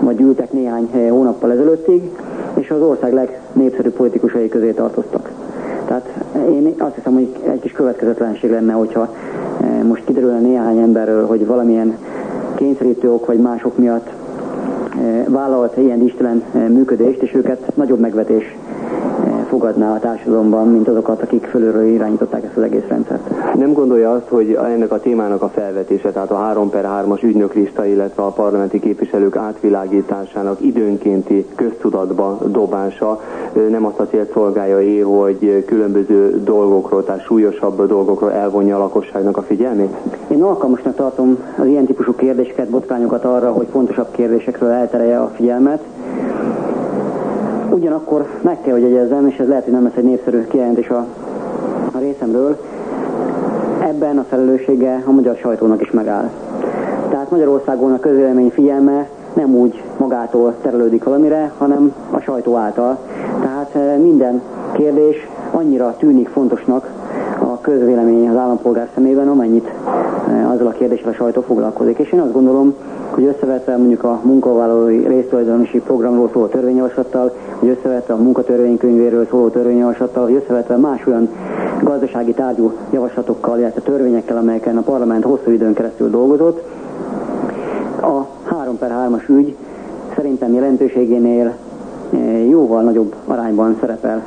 vagy 0.00 0.20
ültek 0.20 0.52
néhány 0.52 0.88
hónappal 1.10 1.52
ezelőttig, 1.52 2.10
és 2.60 2.70
az 2.70 2.80
ország 2.80 3.12
legnépszerűbb 3.12 3.92
politikusai 3.92 4.48
közé 4.48 4.72
tartoztak. 4.72 5.30
Tehát 5.86 6.08
én 6.50 6.74
azt 6.78 6.94
hiszem, 6.94 7.14
hogy 7.14 7.28
egy 7.52 7.60
kis 7.60 7.72
következetlenség 7.72 8.50
lenne, 8.50 8.72
hogyha 8.72 9.14
eh, 9.60 9.82
most 9.82 10.04
kiderülne 10.04 10.38
néhány 10.38 10.78
emberről, 10.78 11.26
hogy 11.26 11.46
valamilyen 11.46 11.96
kényszerítő 12.54 13.12
ok 13.12 13.26
vagy 13.26 13.38
mások 13.38 13.78
miatt 13.78 14.08
eh, 14.08 15.24
vállalt 15.28 15.76
ilyen 15.76 16.02
istelen 16.02 16.42
eh, 16.54 16.68
működést, 16.68 17.22
és 17.22 17.34
őket 17.34 17.76
nagyobb 17.76 17.98
megvetés 17.98 18.56
elfogadná 19.66 19.94
a 19.94 19.98
társadalomban, 19.98 20.68
mint 20.68 20.88
azokat, 20.88 21.22
akik 21.22 21.44
fölülről 21.44 21.84
irányították 21.84 22.44
ezt 22.44 22.56
az 22.56 22.62
egész 22.62 22.86
rendszert. 22.88 23.54
Nem 23.56 23.72
gondolja 23.72 24.12
azt, 24.12 24.28
hogy 24.28 24.52
ennek 24.52 24.92
a 24.92 25.00
témának 25.00 25.42
a 25.42 25.48
felvetése, 25.48 26.10
tehát 26.10 26.30
a 26.30 26.36
3 26.36 26.70
per 26.70 26.84
3-as 26.84 27.22
ügynöklista, 27.22 27.86
illetve 27.86 28.22
a 28.22 28.30
parlamenti 28.30 28.80
képviselők 28.80 29.36
átvilágításának 29.36 30.60
időnkénti 30.60 31.46
köztudatba 31.54 32.38
dobása 32.46 33.20
nem 33.70 33.84
azt 33.86 33.98
a 33.98 34.06
célt 34.06 34.32
szolgálja, 34.32 35.06
hogy 35.06 35.64
különböző 35.66 36.40
dolgokról, 36.44 37.04
tehát 37.04 37.24
súlyosabb 37.24 37.86
dolgokról 37.86 38.32
elvonja 38.32 38.76
a 38.76 38.78
lakosságnak 38.78 39.36
a 39.36 39.42
figyelmét? 39.42 39.96
Én 40.28 40.42
alkalmasnak 40.42 40.94
tartom 40.94 41.38
az 41.58 41.66
ilyen 41.66 41.86
típusú 41.86 42.14
kérdéseket, 42.14 42.68
botkányokat 42.68 43.24
arra, 43.24 43.52
hogy 43.52 43.66
fontosabb 43.70 44.10
kérdésekről 44.10 44.70
elterelje 44.70 45.20
a 45.20 45.32
figyelmet. 45.34 45.82
Ugyanakkor 47.70 48.26
meg 48.42 48.60
kell, 48.60 48.72
hogy 48.72 48.84
egyezzem, 48.84 49.26
és 49.26 49.38
ez 49.38 49.48
lehet, 49.48 49.64
hogy 49.64 49.72
nem 49.72 49.84
lesz 49.84 49.96
egy 49.96 50.04
népszerű 50.04 50.46
kijelentés 50.46 50.88
a, 50.88 51.06
a 51.92 51.98
részemről, 51.98 52.56
ebben 53.80 54.18
a 54.18 54.24
felelőssége 54.28 55.02
a 55.06 55.10
magyar 55.10 55.36
sajtónak 55.36 55.80
is 55.80 55.90
megáll. 55.90 56.30
Tehát 57.10 57.30
Magyarországon 57.30 57.92
a 57.92 57.98
közvélemény 57.98 58.50
figyelme 58.50 59.08
nem 59.32 59.54
úgy 59.54 59.82
magától 59.96 60.54
terelődik 60.62 61.04
valamire, 61.04 61.52
hanem 61.58 61.94
a 62.10 62.20
sajtó 62.20 62.56
által. 62.56 62.98
Tehát 63.40 63.74
eh, 63.74 63.96
minden 63.98 64.42
kérdés 64.72 65.28
annyira 65.50 65.96
tűnik 65.98 66.28
fontosnak 66.28 66.90
a 67.38 67.60
közvélemény 67.60 68.28
az 68.28 68.36
állampolgár 68.36 68.88
szemében, 68.94 69.28
amennyit 69.28 69.70
eh, 70.28 70.50
azzal 70.50 70.66
a 70.66 70.70
kérdéssel 70.70 71.08
a 71.08 71.14
sajtó 71.14 71.40
foglalkozik. 71.40 71.98
És 71.98 72.12
én 72.12 72.20
azt 72.20 72.32
gondolom, 72.32 72.74
hogy 73.16 73.24
összevetve 73.24 73.76
mondjuk 73.76 74.04
a 74.04 74.20
munkavállalói 74.22 75.06
résztulajdonosi 75.06 75.78
programról 75.80 76.30
szóló 76.32 76.46
törvényjavaslattal, 76.46 77.32
hogy 77.58 77.68
összevetve 77.68 78.14
a 78.14 78.16
munkatörvénykönyvéről 78.16 79.26
szóló 79.30 79.48
törvényjavaslattal, 79.48 80.24
hogy 80.24 80.34
összevetve 80.34 80.76
más 80.76 81.06
olyan 81.06 81.28
gazdasági 81.82 82.32
tárgyú 82.32 82.72
javaslatokkal, 82.90 83.58
illetve 83.58 83.80
törvényekkel, 83.80 84.36
amelyeken 84.36 84.76
a 84.76 84.80
parlament 84.80 85.24
hosszú 85.24 85.50
időn 85.50 85.74
keresztül 85.74 86.10
dolgozott, 86.10 86.62
a 88.00 88.26
3 88.44 88.78
per 88.78 88.90
3-as 88.90 89.28
ügy 89.28 89.56
szerintem 90.14 90.54
jelentőségénél 90.54 91.54
eh, 92.12 92.48
jóval 92.48 92.82
nagyobb 92.82 93.14
arányban 93.24 93.76
szerepel 93.80 94.24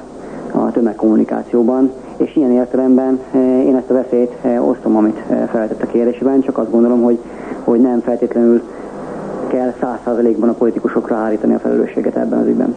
a 0.52 0.72
tömegkommunikációban, 0.72 1.92
és 2.18 2.36
ilyen 2.36 2.52
értelemben 2.52 3.20
eh, 3.32 3.66
én 3.66 3.76
ezt 3.76 3.90
a 3.90 3.94
veszélyt 3.94 4.32
eh, 4.42 4.70
osztom, 4.70 4.96
amit 4.96 5.24
feltett 5.52 5.82
a 5.82 5.88
kérdésében, 5.88 6.42
csak 6.42 6.58
azt 6.58 6.72
gondolom, 6.72 7.02
hogy, 7.02 7.20
hogy 7.64 7.80
nem 7.80 8.00
feltétlenül 8.00 8.62
kell 9.50 9.74
száz 9.80 9.98
százalékban 10.04 10.50
a 10.50 10.54
politikusokra 10.54 11.16
hárítani 11.16 11.54
a 11.54 11.60
felelősséget 11.60 12.16
ebben 12.16 12.40
az 12.40 12.48
ügyben. 12.48 12.76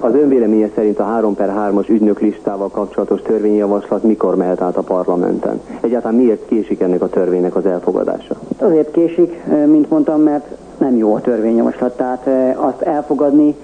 Az 0.00 0.14
önvéleménye 0.14 0.68
szerint 0.74 0.98
a 0.98 1.04
3 1.04 1.34
per 1.34 1.52
3-as 1.56 1.88
ügynök 1.88 2.20
listával 2.20 2.68
kapcsolatos 2.68 3.22
törvényjavaslat 3.22 4.02
mikor 4.02 4.36
mehet 4.36 4.60
át 4.60 4.76
a 4.76 4.82
parlamenten? 4.82 5.60
Egyáltalán 5.80 6.16
miért 6.16 6.46
késik 6.46 6.80
ennek 6.80 7.02
a 7.02 7.08
törvénynek 7.08 7.56
az 7.56 7.66
elfogadása? 7.66 8.34
Azért 8.58 8.90
késik, 8.90 9.42
mint 9.66 9.90
mondtam, 9.90 10.20
mert 10.20 10.46
nem 10.78 10.96
jó 10.96 11.14
a 11.14 11.20
törvényjavaslat. 11.20 11.96
Tehát 11.96 12.28
azt 12.56 12.82
elfogadni 12.82 13.54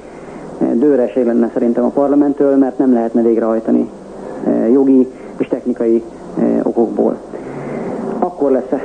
dőreség 0.72 1.26
lenne 1.26 1.50
szerintem 1.52 1.84
a 1.84 1.88
parlamenttől, 1.88 2.56
mert 2.56 2.78
nem 2.78 2.92
lehetne 2.92 3.22
végrehajtani 3.22 3.90
jogi 4.72 5.08
és 5.36 5.48
technikai 5.48 6.02
okokból. 6.62 7.16
Akkor 8.18 8.50
lesz 8.50 8.80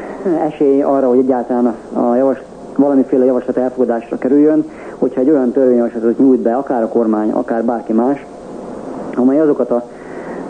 esély 0.47 0.81
arra, 0.81 1.07
hogy 1.07 1.17
egyáltalán 1.17 1.75
a 1.93 2.15
javaslat, 2.15 2.49
valamiféle 2.81 3.25
javaslat 3.25 3.57
elfogadásra 3.57 4.17
kerüljön, 4.17 4.69
hogyha 4.97 5.21
egy 5.21 5.29
olyan 5.29 5.51
törvényjavaslatot 5.51 6.19
nyújt 6.19 6.39
be, 6.39 6.55
akár 6.55 6.83
a 6.83 6.87
kormány, 6.87 7.31
akár 7.31 7.63
bárki 7.63 7.93
más, 7.93 8.25
amely 9.15 9.39
azokat 9.39 9.71
a 9.71 9.83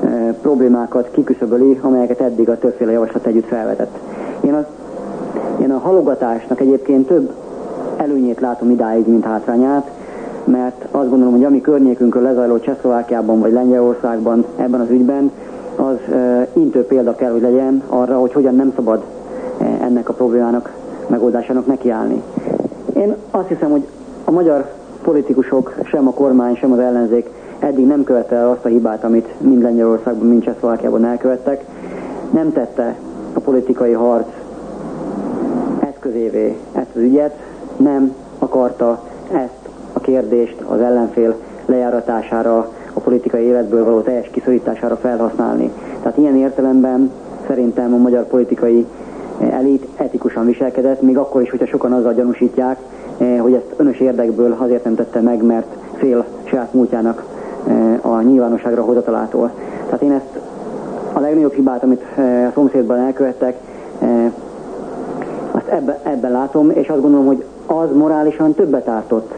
e, 0.04 0.34
problémákat 0.42 1.10
kiküszöböli, 1.12 1.80
amelyeket 1.82 2.20
eddig 2.20 2.50
a 2.50 2.58
többféle 2.58 2.92
javaslat 2.92 3.26
együtt 3.26 3.48
felvetett. 3.48 3.98
Én 4.42 4.54
a, 4.54 4.66
én 5.62 5.72
a 5.72 5.78
halogatásnak 5.78 6.60
egyébként 6.60 7.08
több 7.08 7.32
előnyét 7.98 8.40
látom 8.40 8.70
idáig, 8.70 9.08
mint 9.08 9.26
hátrányát, 9.26 9.90
mert 10.44 10.86
azt 10.92 11.10
gondolom, 11.10 11.34
hogy 11.34 11.44
ami 11.44 11.62
környékünkön 11.62 12.22
lezajló 12.22 12.60
Csehszlovákiában 12.60 13.40
vagy 13.40 13.52
Lengyelországban 13.52 14.46
ebben 14.56 14.80
az 14.80 14.90
ügyben, 14.90 15.32
az 15.76 16.14
e, 16.14 16.48
intő 16.54 16.86
példa 16.86 17.16
kell, 17.16 17.32
hogy 17.32 17.42
legyen 17.42 17.84
arra, 17.88 18.20
hogy 18.20 18.34
hogyan 18.34 18.56
nem 18.56 18.72
szabad 18.76 19.04
e, 19.58 19.64
ennek 19.64 20.10
a 20.10 20.14
problémának 20.14 20.81
megoldásának 21.12 21.66
nekiállni. 21.66 22.22
Én 22.96 23.16
azt 23.32 23.48
hiszem, 23.48 23.70
hogy 23.70 23.88
a 24.24 24.32
magyar 24.32 24.72
politikusok, 25.04 25.76
sem 25.84 26.08
a 26.08 26.12
kormány, 26.12 26.56
sem 26.56 26.72
az 26.72 26.80
ellenzék 26.80 27.30
eddig 27.60 27.86
nem 27.88 28.04
követte 28.04 28.36
el 28.36 28.50
azt 28.50 28.66
a 28.66 28.68
hibát, 28.68 29.04
amit 29.04 29.42
mind 29.42 29.62
Lengyelországban, 29.62 30.28
mind 30.28 30.44
Csehszlovákiában 30.44 31.06
elkövettek. 31.06 31.66
Nem 32.32 32.52
tette 32.52 32.96
a 33.34 33.40
politikai 33.40 33.92
harc 33.92 34.28
eszközévé 35.80 36.58
ezt 36.72 36.96
az 36.96 37.02
ügyet, 37.02 37.36
nem 37.78 38.16
akarta 38.40 39.04
ezt 39.32 39.70
a 39.94 40.00
kérdést 40.00 40.62
az 40.68 40.80
ellenfél 40.80 41.36
lejáratására, 41.66 42.72
a 42.94 43.00
politikai 43.00 43.44
életből 43.44 43.84
való 43.84 44.00
teljes 44.00 44.30
kiszorítására 44.32 44.96
felhasználni. 44.96 45.72
Tehát 46.02 46.18
ilyen 46.18 46.36
értelemben 46.36 47.12
szerintem 47.48 47.94
a 47.94 47.98
magyar 47.98 48.24
politikai 48.24 48.86
elit 49.50 49.88
etikusan 49.96 50.46
viselkedett, 50.46 51.02
még 51.02 51.18
akkor 51.18 51.42
is, 51.42 51.50
hogyha 51.50 51.66
sokan 51.66 51.94
azzal 51.94 52.14
gyanúsítják, 52.14 52.78
Eh, 53.22 53.40
hogy 53.40 53.54
ezt 53.54 53.74
önös 53.76 54.00
érdekből 54.00 54.56
azért 54.58 54.84
nem 54.84 54.96
tette 54.96 55.22
meg, 55.22 55.44
mert 55.44 55.76
fél 55.94 56.26
saját 56.44 56.74
múltjának 56.74 57.24
eh, 57.68 58.06
a 58.06 58.22
nyilvánosságra 58.22 58.82
hozatalától. 58.82 59.52
Tehát 59.86 60.02
én 60.02 60.12
ezt 60.12 60.40
a 61.14 61.20
legnagyobb 61.20 61.54
hibát, 61.54 61.84
amit 61.84 62.04
eh, 62.16 62.48
a 62.48 62.52
szomszédban 62.54 63.00
elkövettek, 63.00 63.58
azt 65.52 65.68
ebben, 65.68 65.98
ebben 66.04 66.32
látom, 66.32 66.70
és 66.70 66.88
azt 66.88 67.02
gondolom, 67.02 67.26
hogy 67.26 67.44
az 67.66 67.88
morálisan 67.94 68.54
többet 68.54 68.88
ártott 68.88 69.34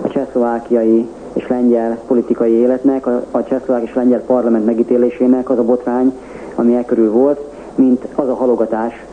a 0.00 0.08
csehszlovákiai 0.08 1.08
és 1.32 1.48
lengyel 1.48 1.98
politikai 2.06 2.52
életnek, 2.52 3.06
a, 3.06 3.22
a 3.30 3.44
csehszlovák 3.44 3.82
és 3.82 3.94
lengyel 3.94 4.20
parlament 4.20 4.64
megítélésének 4.64 5.50
az 5.50 5.58
a 5.58 5.64
botrány, 5.64 6.12
ami 6.54 6.74
e 6.74 6.84
körül 6.84 7.10
volt, 7.10 7.40
mint 7.74 8.06
az 8.14 8.28
a 8.28 8.34
halogatás, 8.34 9.04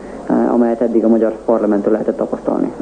amelyet 0.50 0.80
eddig 0.80 1.04
a 1.04 1.08
magyar 1.08 1.36
parlamenttől 1.44 1.92
lehetett 1.92 2.16
tapasztalni. 2.16 2.72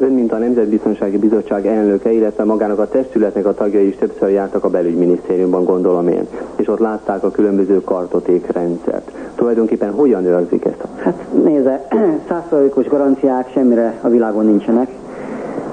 Ön, 0.00 0.12
mint 0.12 0.32
a 0.32 0.38
Nemzetbiztonsági 0.38 1.18
Bizottság 1.18 1.66
elnöke, 1.66 2.12
illetve 2.12 2.44
magának 2.44 2.78
a 2.78 2.88
testületnek 2.88 3.46
a 3.46 3.54
tagjai 3.54 3.88
is 3.88 3.96
többször 3.96 4.28
jártak 4.28 4.64
a 4.64 4.68
belügyminisztériumban, 4.68 5.64
gondolom 5.64 6.08
én, 6.08 6.26
és 6.56 6.68
ott 6.68 6.78
látták 6.78 7.24
a 7.24 7.30
különböző 7.30 7.84
kartotékrendszert. 7.84 9.10
Tulajdonképpen 9.34 9.92
hogyan 9.92 10.24
őrzik 10.24 10.64
ezt? 10.64 10.84
Hát 10.96 11.26
nézze, 11.44 11.86
százszerzalékos 12.28 12.86
garanciák 12.86 13.50
semmire 13.50 13.98
a 14.00 14.08
világon 14.08 14.44
nincsenek, 14.44 14.90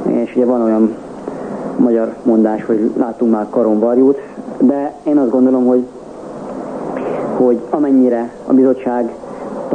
és 0.05 0.35
ugye 0.35 0.45
van 0.45 0.61
olyan 0.61 0.95
magyar 1.77 2.13
mondás, 2.23 2.65
hogy 2.65 2.91
látunk 2.97 3.31
már 3.31 3.47
karon 3.49 3.79
varjút, 3.79 4.21
de 4.59 4.93
én 5.03 5.17
azt 5.17 5.29
gondolom, 5.29 5.65
hogy, 5.65 5.85
hogy 7.35 7.59
amennyire 7.69 8.31
a 8.45 8.53
bizottság 8.53 9.13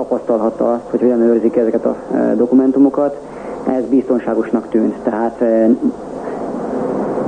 tapasztalhatta 0.00 0.72
azt, 0.72 0.90
hogy 0.90 1.00
hogyan 1.00 1.20
őrzik 1.20 1.56
ezeket 1.56 1.84
a 1.84 1.96
e, 2.12 2.34
dokumentumokat, 2.34 3.20
ez 3.68 3.84
biztonságosnak 3.84 4.68
tűnt. 4.68 4.94
Tehát 5.02 5.44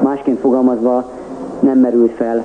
másként 0.03 0.39
fogalmazva 0.41 1.11
nem 1.61 1.79
merült 1.79 2.13
fel 2.13 2.45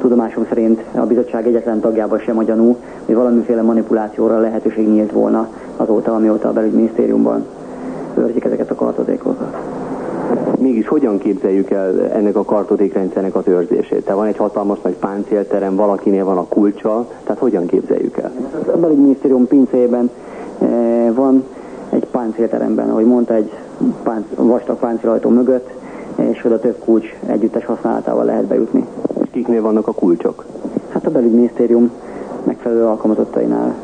tudomásom 0.00 0.46
szerint 0.48 0.82
a 0.94 1.06
bizottság 1.06 1.46
egyetlen 1.46 1.80
tagjában 1.80 2.18
sem 2.18 2.38
a 2.38 2.42
gyanú, 2.42 2.76
hogy 3.06 3.14
valamiféle 3.14 3.62
manipulációra 3.62 4.38
lehetőség 4.38 4.88
nyílt 4.88 5.12
volna 5.12 5.48
azóta, 5.76 6.14
amióta 6.14 6.48
a 6.48 6.52
belügyminisztériumban 6.52 7.46
őrzik 8.14 8.44
ezeket 8.44 8.70
a 8.70 8.74
kartozékokat. 8.74 9.56
Mégis 10.62 10.88
hogyan 10.88 11.18
képzeljük 11.18 11.70
el 11.70 12.10
ennek 12.12 12.36
a 12.36 12.44
kartozékrendszernek 12.44 13.34
az 13.34 13.48
őrzését? 13.48 14.04
Tehát 14.04 14.18
van 14.18 14.26
egy 14.26 14.36
hatalmas 14.36 14.80
nagy 14.80 14.96
páncélterem, 14.96 15.76
valakinél 15.76 16.24
van 16.24 16.36
a 16.38 16.44
kulcsa, 16.48 17.06
tehát 17.24 17.40
hogyan 17.40 17.66
képzeljük 17.66 18.16
el? 18.16 18.32
A 18.74 18.76
belügyminisztérium 18.76 19.46
pincében 19.46 20.10
van 21.14 21.44
egy 21.90 22.06
páncélteremben, 22.06 22.90
ahogy 22.90 23.04
mondta, 23.04 23.34
egy 23.34 23.52
pánc, 24.02 24.26
vastag 24.36 24.78
páncélajtó 24.78 25.28
mögött, 25.30 25.70
és 26.16 26.44
oda 26.44 26.60
több 26.60 26.78
kulcs 26.84 27.14
együttes 27.26 27.64
használatával 27.64 28.24
lehet 28.24 28.44
bejutni. 28.44 28.86
És 29.22 29.28
kiknél 29.30 29.62
vannak 29.62 29.88
a 29.88 29.92
kulcsok? 29.92 30.44
Hát 30.88 31.06
a 31.06 31.10
belügyminisztérium 31.10 31.90
megfelelő 32.44 32.84
alkalmazottainál. 32.84 33.74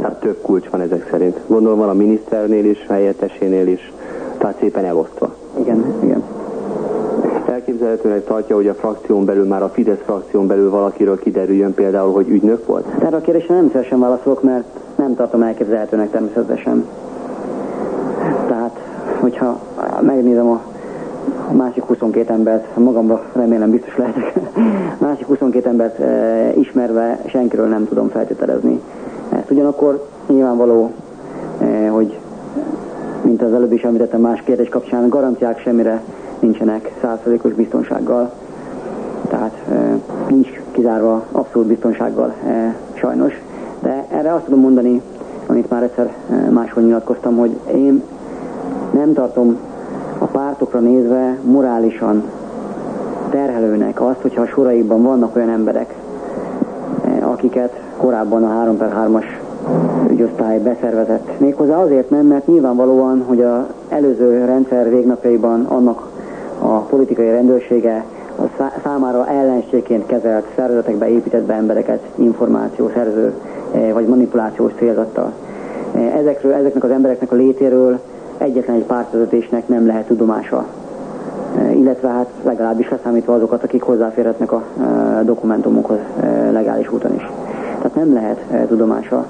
Tehát 0.00 0.20
több 0.20 0.40
kulcs 0.42 0.68
van 0.68 0.80
ezek 0.80 1.08
szerint. 1.10 1.40
Gondolom 1.46 1.78
van 1.78 1.88
a 1.88 1.94
miniszternél 1.94 2.64
is, 2.64 2.86
helyettesénél 2.88 3.66
is, 3.66 3.92
tehát 4.38 4.58
szépen 4.58 4.84
elosztva. 4.84 5.39
Igen, 5.60 5.94
igen. 6.02 6.22
Elképzelhetőnek 7.48 8.24
tartja, 8.24 8.56
hogy 8.56 8.66
a 8.68 8.74
frakción 8.74 9.24
belül, 9.24 9.46
már 9.46 9.62
a 9.62 9.68
Fidesz 9.68 10.00
frakción 10.04 10.46
belül 10.46 10.70
valakiről 10.70 11.18
kiderüljön 11.18 11.74
például, 11.74 12.12
hogy 12.12 12.28
ügynök 12.28 12.66
volt? 12.66 12.86
Erre 12.98 13.16
a 13.16 13.20
kérdésre 13.20 13.54
nem 13.54 13.68
szívesen 13.68 14.00
válaszolok, 14.00 14.42
mert 14.42 14.64
nem 14.96 15.14
tartom 15.14 15.42
elképzelhetőnek 15.42 16.10
természetesen. 16.10 16.86
Tehát, 18.48 18.78
hogyha 19.20 19.60
megnézem 20.00 20.46
a, 20.46 20.60
a 21.50 21.52
másik 21.52 21.82
22 21.82 22.32
embert, 22.32 22.76
magamba 22.76 23.22
remélem 23.32 23.70
biztos 23.70 23.96
lehetek, 23.96 24.32
másik 24.98 25.26
22 25.26 25.68
embert 25.68 25.98
e, 25.98 26.52
ismerve 26.58 27.20
senkiről 27.26 27.66
nem 27.66 27.88
tudom 27.88 28.08
feltételezni. 28.08 28.80
Ezt 29.28 29.50
ugyanakkor 29.50 30.06
nyilvánvaló, 30.26 30.90
e, 31.60 31.88
hogy 31.88 32.18
mint 33.30 33.42
az 33.42 33.52
előbb 33.52 33.72
is 33.72 33.82
említettem 33.82 34.20
más 34.20 34.42
kérdés 34.42 34.68
kapcsán, 34.68 35.08
garanciák 35.08 35.60
semmire 35.60 36.02
nincsenek 36.38 36.92
százszerzékos 37.00 37.52
biztonsággal. 37.52 38.32
Tehát 39.28 39.66
nincs 40.28 40.60
kizárva 40.70 41.24
abszolút 41.32 41.68
biztonsággal 41.68 42.34
sajnos. 42.94 43.42
De 43.82 44.04
erre 44.08 44.34
azt 44.34 44.44
tudom 44.44 44.60
mondani, 44.60 45.02
amit 45.46 45.70
már 45.70 45.82
egyszer 45.82 46.14
máshol 46.50 46.82
nyilatkoztam, 46.82 47.36
hogy 47.36 47.58
én 47.74 48.02
nem 48.90 49.12
tartom 49.12 49.58
a 50.18 50.24
pártokra 50.24 50.78
nézve 50.78 51.38
morálisan 51.44 52.24
terhelőnek 53.30 54.00
azt, 54.00 54.20
hogyha 54.20 54.42
a 54.42 54.46
soraiban 54.46 55.02
vannak 55.02 55.36
olyan 55.36 55.50
emberek, 55.50 55.94
akiket 57.20 57.80
korábban 57.96 58.44
a 58.44 58.48
3 58.48 58.76
per 58.76 58.92
3-as 59.06 59.39
ügyosztály 60.10 60.58
beszervezett. 60.58 61.38
Méghozzá 61.38 61.76
azért 61.82 62.10
nem, 62.10 62.26
mert 62.26 62.46
nyilvánvalóan, 62.46 63.24
hogy 63.26 63.42
az 63.42 63.62
előző 63.88 64.44
rendszer 64.44 64.90
végnapjaiban 64.90 65.64
annak 65.64 66.08
a 66.58 66.78
politikai 66.78 67.30
rendőrsége 67.30 68.04
a 68.38 68.62
számára 68.82 69.26
ellenségként 69.28 70.06
kezelt 70.06 70.46
szervezetekbe 70.56 71.08
épített 71.08 71.44
be 71.44 71.54
embereket 71.54 72.02
információszerző 72.14 73.32
eh, 73.72 73.92
vagy 73.92 74.06
manipulációs 74.06 74.72
célzattal. 74.78 75.32
Eh, 75.94 76.16
ezekről, 76.16 76.52
ezeknek 76.52 76.84
az 76.84 76.90
embereknek 76.90 77.32
a 77.32 77.34
létéről 77.34 78.00
egyetlen 78.40 78.76
egy 78.76 78.84
pártvezetésnek 78.84 79.68
nem 79.68 79.86
lehet 79.86 80.06
tudomása. 80.06 80.66
E, 81.58 81.72
illetve 81.72 82.08
hát 82.08 82.30
legalábbis 82.42 82.88
leszámítva 82.90 83.34
azokat, 83.34 83.64
akik 83.64 83.82
hozzáférhetnek 83.82 84.52
a 84.52 84.62
dokumentumokhoz 85.22 85.98
legális 86.52 86.92
úton 86.92 87.14
is. 87.14 87.30
Tehát 87.76 87.94
nem 87.94 88.12
lehet 88.12 88.68
tudomása. 88.68 89.26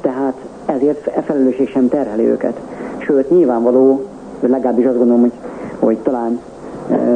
Tehát 0.00 0.34
ezért 0.66 1.06
e 1.06 1.22
felelősség 1.22 1.68
sem 1.68 1.88
terheli 1.88 2.24
őket. 2.24 2.60
Sőt, 2.98 3.30
nyilvánvaló, 3.30 4.02
legalábbis 4.40 4.84
azt 4.84 4.98
gondolom, 4.98 5.20
hogy, 5.20 5.32
hogy 5.78 5.96
talán 5.96 6.40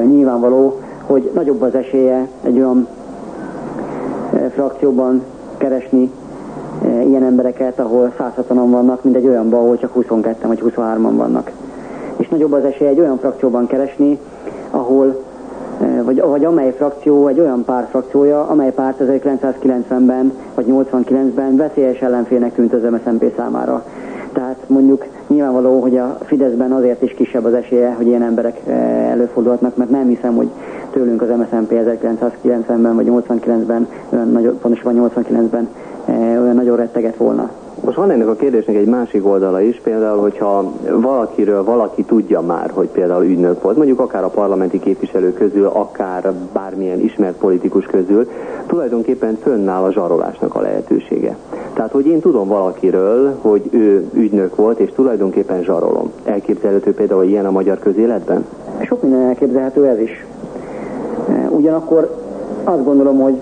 nyilvánvaló, 0.05 0.81
hogy 1.03 1.31
nagyobb 1.35 1.62
az 1.62 1.74
esélye 1.74 2.29
egy 2.42 2.57
olyan 2.57 2.88
frakcióban 4.55 5.22
keresni 5.57 6.11
E, 6.85 7.03
ilyen 7.03 7.22
embereket, 7.22 7.79
ahol 7.79 8.12
160-an 8.18 8.66
vannak, 8.70 9.05
mint 9.05 9.16
egy 9.16 9.26
olyanban, 9.26 9.61
ahol 9.61 9.79
csak 9.79 9.92
22 9.92 10.46
vagy 10.46 10.62
23-an 10.66 11.12
vannak. 11.12 11.50
És 12.16 12.29
nagyobb 12.29 12.53
az 12.53 12.64
esély 12.64 12.88
egy 12.88 13.00
olyan 13.00 13.18
frakcióban 13.18 13.66
keresni, 13.66 14.18
ahol 14.70 15.07
e, 15.09 15.29
vagy, 16.02 16.20
vagy 16.20 16.44
amely 16.44 16.72
frakció 16.76 17.26
egy 17.26 17.40
olyan 17.40 17.64
párt 17.64 17.88
frakciója, 17.88 18.46
amely 18.46 18.72
párt 18.72 19.00
1990-ben 19.00 20.32
vagy 20.54 20.66
89-ben 20.68 21.56
veszélyes 21.56 22.00
ellenfélnek 22.00 22.54
tűnt 22.54 22.72
az 22.72 22.82
MSZNP 22.90 23.32
számára. 23.36 23.84
Tehát 24.32 24.56
mondjuk 24.66 25.04
nyilvánvaló, 25.26 25.80
hogy 25.80 25.96
a 25.96 26.18
Fideszben 26.24 26.72
azért 26.72 27.02
is 27.02 27.14
kisebb 27.14 27.44
az 27.44 27.54
esélye, 27.54 27.92
hogy 27.92 28.06
ilyen 28.06 28.22
emberek 28.22 28.60
e, 28.66 28.72
előfordulhatnak, 29.10 29.76
mert 29.76 29.90
nem 29.90 30.08
hiszem, 30.08 30.36
hogy 30.36 30.48
tőlünk 30.90 31.22
az 31.22 31.28
MSZNP 31.28 31.72
1990-ben 31.72 32.94
vagy 32.94 33.06
89-ben, 33.10 33.88
pontosabban 34.60 35.10
89-ben 35.16 35.68
olyan 36.16 36.54
nagyon 36.54 36.76
retteget 36.76 37.16
volna. 37.16 37.50
Most 37.84 37.96
van 37.96 38.10
ennek 38.10 38.28
a 38.28 38.34
kérdésnek 38.34 38.76
egy 38.76 38.86
másik 38.86 39.26
oldala 39.26 39.60
is, 39.60 39.80
például, 39.80 40.20
hogyha 40.20 40.72
valakiről 41.00 41.64
valaki 41.64 42.02
tudja 42.02 42.40
már, 42.40 42.70
hogy 42.70 42.88
például 42.88 43.24
ügynök 43.24 43.62
volt, 43.62 43.76
mondjuk 43.76 44.00
akár 44.00 44.24
a 44.24 44.28
parlamenti 44.28 44.78
képviselő 44.80 45.32
közül, 45.32 45.66
akár 45.66 46.32
bármilyen 46.52 47.00
ismert 47.00 47.38
politikus 47.38 47.84
közül, 47.84 48.28
tulajdonképpen 48.66 49.38
fönnáll 49.42 49.82
a 49.82 49.92
zsarolásnak 49.92 50.54
a 50.54 50.60
lehetősége. 50.60 51.36
Tehát, 51.72 51.92
hogy 51.92 52.06
én 52.06 52.20
tudom 52.20 52.48
valakiről, 52.48 53.34
hogy 53.40 53.62
ő 53.70 54.08
ügynök 54.12 54.56
volt, 54.56 54.78
és 54.78 54.90
tulajdonképpen 54.94 55.62
zsarolom. 55.62 56.12
Elképzelhető 56.24 56.94
például 56.94 57.24
ilyen 57.24 57.46
a 57.46 57.50
magyar 57.50 57.78
közéletben? 57.78 58.44
Sok 58.84 59.02
minden 59.02 59.20
elképzelhető 59.20 59.86
ez 59.86 59.98
is. 59.98 60.26
Ugyanakkor 61.48 62.16
azt 62.64 62.84
gondolom, 62.84 63.20
hogy 63.20 63.34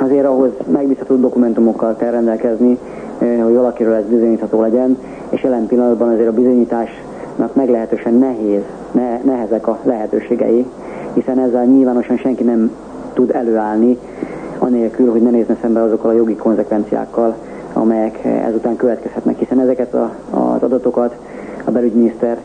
azért 0.00 0.26
ahhoz 0.26 0.50
megbízható 0.72 1.16
dokumentumokkal 1.16 1.96
kell 1.96 2.10
rendelkezni, 2.10 2.78
hogy 3.18 3.54
valakiről 3.54 3.94
ez 3.94 4.04
bizonyítható 4.04 4.60
legyen, 4.60 4.98
és 5.28 5.42
jelen 5.42 5.66
pillanatban 5.66 6.08
azért 6.08 6.28
a 6.28 6.32
bizonyításnak 6.32 7.54
meglehetősen 7.54 8.14
nehéz, 8.14 8.62
ne, 8.92 9.20
nehezek 9.22 9.66
a 9.66 9.78
lehetőségei, 9.82 10.66
hiszen 11.12 11.38
ezzel 11.38 11.64
nyilvánosan 11.64 12.16
senki 12.16 12.42
nem 12.42 12.70
tud 13.12 13.30
előállni, 13.30 13.98
anélkül, 14.58 15.10
hogy 15.10 15.22
ne 15.22 15.30
nézne 15.30 15.56
szembe 15.60 15.82
azokkal 15.82 16.10
a 16.10 16.14
jogi 16.14 16.36
konzekvenciákkal, 16.36 17.34
amelyek 17.72 18.24
eh, 18.24 18.46
ezután 18.46 18.76
következhetnek, 18.76 19.38
hiszen 19.38 19.60
ezeket 19.60 19.94
a, 19.94 20.14
az 20.30 20.62
adatokat 20.62 21.16
a 21.64 21.70
belügyminiszter 21.70 22.38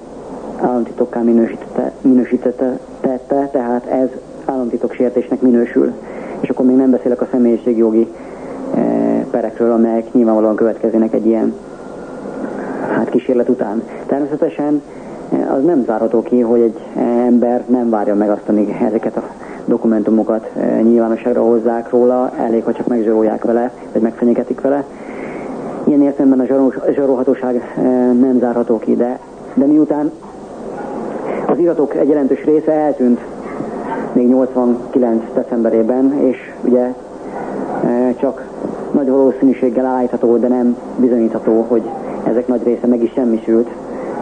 államtitokká 0.62 1.20
minősítette, 1.20 1.92
minősítette, 2.02 2.80
tette, 3.00 3.50
tehát 3.52 3.86
ez 3.86 4.08
államtitok 4.46 4.94
sértésnek 4.94 5.42
minősül. 5.42 5.94
És 6.40 6.50
akkor 6.50 6.66
még 6.66 6.76
nem 6.76 6.92
beszélek 6.92 7.22
a 7.22 7.28
személyiségjogi 7.32 8.08
e, 8.76 8.80
perekről, 9.32 9.72
amelyek 9.72 10.14
nyilvánvalóan 10.14 10.56
következnének 10.56 11.14
egy 11.14 11.26
ilyen 11.26 11.54
hát 12.96 13.10
kísérlet 13.10 13.50
után. 13.50 13.84
Természetesen 14.06 14.82
e, 15.34 15.54
az 15.54 15.64
nem 15.64 15.84
zárható 15.86 16.22
ki, 16.22 16.40
hogy 16.40 16.60
egy 16.60 16.80
ember 17.28 17.64
nem 17.68 17.90
várja 17.90 18.16
meg 18.16 18.30
azt, 18.30 18.50
amíg 18.50 18.76
ezeket 18.88 19.18
a 19.18 19.24
dokumentumokat 19.66 20.50
e, 20.56 20.82
nyilvánosságra 20.82 21.42
hozzák 21.42 21.90
róla, 21.90 22.32
elég, 22.38 22.64
ha 22.64 22.74
csak 22.74 22.88
megzsarolják 22.88 23.44
vele, 23.44 23.72
vagy 23.92 24.02
megfenyegetik 24.02 24.62
vele. 24.62 24.84
Ilyen 25.84 26.02
értelemben 26.02 26.40
a 26.40 26.72
zsarolhatóság 26.92 27.74
nem 28.20 28.38
zárható 28.40 28.78
ki, 28.78 28.96
de, 28.96 29.20
de 29.54 29.66
miután 29.66 30.12
az 31.46 31.58
iratok 31.58 31.96
egy 31.96 32.08
jelentős 32.08 32.44
része 32.44 32.72
eltűnt 32.72 33.20
még 34.14 34.28
89 34.28 35.24
decemberében, 35.34 36.14
és 36.20 36.38
ugye 36.64 36.94
csak 38.20 38.51
nagy 39.02 39.10
valószínűséggel 39.10 39.86
állítható, 39.86 40.38
de 40.38 40.48
nem 40.48 40.78
bizonyítható, 40.98 41.66
hogy 41.68 41.82
ezek 42.24 42.48
nagy 42.48 42.64
része 42.64 42.88
meg 42.88 43.04
is 43.04 43.12
semmisült. 43.14 43.70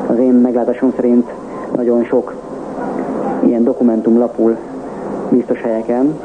Az 0.08 0.18
én 0.18 0.34
meglátásom 0.34 0.94
szerint 0.96 1.30
nagyon 1.76 2.04
sok 2.04 2.34
ilyen 3.46 3.64
dokumentum 3.64 4.18
lapul 4.18 4.58
biztos 5.30 5.62
helyeken. 5.62 6.20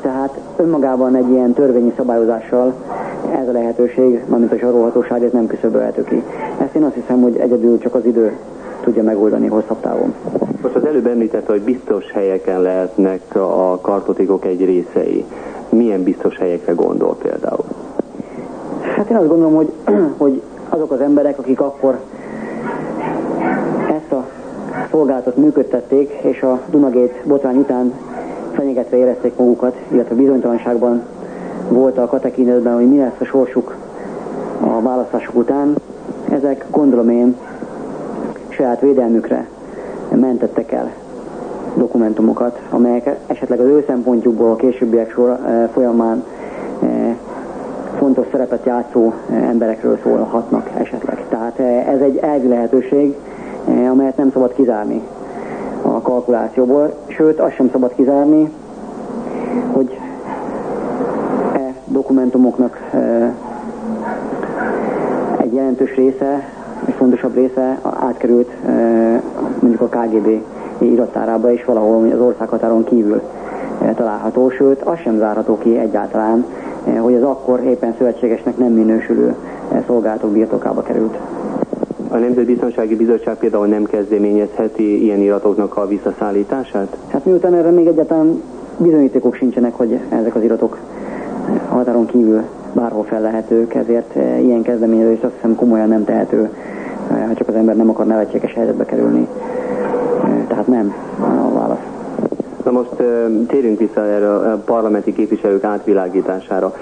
Tehát 0.00 0.38
önmagában 0.56 1.16
egy 1.16 1.30
ilyen 1.30 1.52
törvényi 1.52 1.92
szabályozással 1.96 2.74
ez 3.40 3.48
a 3.48 3.52
lehetőség, 3.52 4.24
mármint 4.26 4.52
a 4.52 4.56
zsarolhatóság, 4.56 5.22
ez 5.22 5.32
nem 5.32 5.46
küszöbölhető 5.46 6.04
ki. 6.04 6.22
Ezt 6.58 6.74
én 6.74 6.82
azt 6.82 6.94
hiszem, 6.94 7.22
hogy 7.22 7.36
egyedül 7.36 7.78
csak 7.78 7.94
az 7.94 8.04
idő 8.04 8.36
tudja 8.80 9.02
megoldani 9.02 9.46
hosszabb 9.46 9.80
távon. 9.80 10.14
Most 10.62 10.74
az 10.74 10.84
előbb 10.84 11.06
említette, 11.06 11.52
hogy 11.52 11.62
biztos 11.62 12.12
helyeken 12.12 12.62
lehetnek 12.62 13.20
a 13.34 13.78
kartotékok 13.80 14.44
egy 14.44 14.64
részei. 14.64 15.24
Milyen 15.68 16.02
biztos 16.02 16.36
helyekre 16.36 16.72
gondol 16.72 17.16
például? 17.22 17.64
Hát 18.96 19.10
én 19.10 19.16
azt 19.16 19.28
gondolom, 19.28 19.54
hogy, 19.54 19.72
hogy 20.18 20.42
azok 20.68 20.90
az 20.90 21.00
emberek, 21.00 21.38
akik 21.38 21.60
akkor 21.60 21.98
ezt 23.90 24.12
a 24.12 24.24
szolgálatot 24.90 25.36
működtették, 25.36 26.10
és 26.10 26.42
a 26.42 26.60
Dunagét 26.70 27.22
botrány 27.24 27.56
után 27.56 27.92
fenyegetve 28.52 28.96
érezték 28.96 29.36
magukat, 29.36 29.76
illetve 29.88 30.14
bizonytalanságban 30.14 31.02
voltak 31.68 32.12
a 32.12 32.18
tekintetben, 32.18 32.74
hogy 32.74 32.88
mi 32.88 32.98
lesz 32.98 33.20
a 33.20 33.24
sorsuk 33.24 33.76
a 34.60 34.80
választások 34.80 35.34
után, 35.34 35.74
ezek 36.30 36.64
gondolom 36.70 37.10
én 37.10 37.36
saját 38.48 38.80
védelmükre 38.80 39.48
mentettek 40.10 40.72
el 40.72 40.92
dokumentumokat, 41.78 42.60
amelyek 42.70 43.18
esetleg 43.26 43.60
az 43.60 43.66
ő 43.66 43.84
szempontjukból 43.86 44.50
a 44.50 44.56
későbbiek 44.56 45.10
sor, 45.10 45.28
eh, 45.30 45.68
folyamán 45.72 46.24
eh, 46.82 47.14
fontos 47.98 48.26
szerepet 48.30 48.64
játszó 48.64 49.12
eh, 49.30 49.48
emberekről 49.48 49.98
szólhatnak 50.02 50.70
esetleg. 50.78 51.24
Tehát 51.28 51.58
ez 51.88 52.00
egy 52.00 52.16
elvi 52.16 52.48
lehetőség, 52.48 53.16
amelyet 53.90 54.16
nem 54.16 54.30
szabad 54.32 54.54
kizárni 54.54 55.02
a 55.82 56.00
kalkulációból, 56.00 56.94
sőt 57.06 57.40
azt 57.40 57.54
sem 57.54 57.68
szabad 57.72 57.94
kizárni, 57.94 58.50
hogy 59.72 59.98
e 61.54 61.74
dokumentumoknak 61.84 62.80
egy 65.40 65.54
jelentős 65.54 65.94
része 65.94 66.48
egy 66.86 66.94
fontosabb 66.94 67.34
része 67.34 67.78
átkerült 67.82 68.50
mondjuk 69.60 69.80
a 69.80 69.88
KGB 69.88 70.42
iratárába 70.84 71.50
is 71.50 71.64
valahol 71.64 72.10
az 72.12 72.20
országhatáron 72.20 72.84
kívül 72.84 73.20
található, 73.96 74.50
sőt 74.50 74.82
az 74.82 74.98
sem 74.98 75.18
zárható 75.18 75.58
ki 75.58 75.78
egyáltalán, 75.78 76.44
hogy 77.00 77.14
az 77.14 77.22
akkor 77.22 77.60
éppen 77.60 77.94
szövetségesnek 77.98 78.56
nem 78.58 78.72
minősülő 78.72 79.34
szolgálatok 79.86 80.30
birtokába 80.30 80.82
került. 80.82 81.18
A 82.10 82.16
Nemzetbiztonsági 82.16 82.96
Bizottság 82.96 83.36
például 83.36 83.66
nem 83.66 83.84
kezdeményezheti 83.84 85.02
ilyen 85.04 85.20
iratoknak 85.20 85.76
a 85.76 85.86
visszaszállítását? 85.86 86.96
Hát 87.08 87.24
miután 87.24 87.54
erre 87.54 87.70
még 87.70 87.86
egyáltalán 87.86 88.42
bizonyítékok 88.76 89.34
sincsenek, 89.34 89.74
hogy 89.74 89.98
ezek 90.08 90.34
az 90.34 90.42
iratok 90.42 90.78
határon 91.68 92.06
kívül 92.06 92.42
bárhol 92.72 93.04
fellehetők, 93.04 93.74
ezért 93.74 94.16
eh, 94.16 94.44
ilyen 94.44 94.62
kezdeményezést 94.62 95.24
azt 95.24 95.34
hiszem 95.34 95.54
komolyan 95.54 95.88
nem 95.88 96.04
tehető, 96.04 96.50
eh, 97.10 97.26
ha 97.26 97.34
csak 97.34 97.48
az 97.48 97.54
ember 97.54 97.76
nem 97.76 97.90
akar 97.90 98.06
nevetséges 98.06 98.54
helyzetbe 98.54 98.84
kerülni. 98.84 99.28
Eh, 100.24 100.44
tehát 100.48 100.66
nem 100.66 100.94
a 101.20 101.52
válasz. 101.52 101.98
Na 102.64 102.70
most 102.70 103.02
térjünk 103.46 103.78
vissza 103.78 104.04
erre 104.04 104.34
a 104.34 104.62
parlamenti 104.64 105.12
képviselők 105.12 105.64
átvilágítására. 105.64 106.74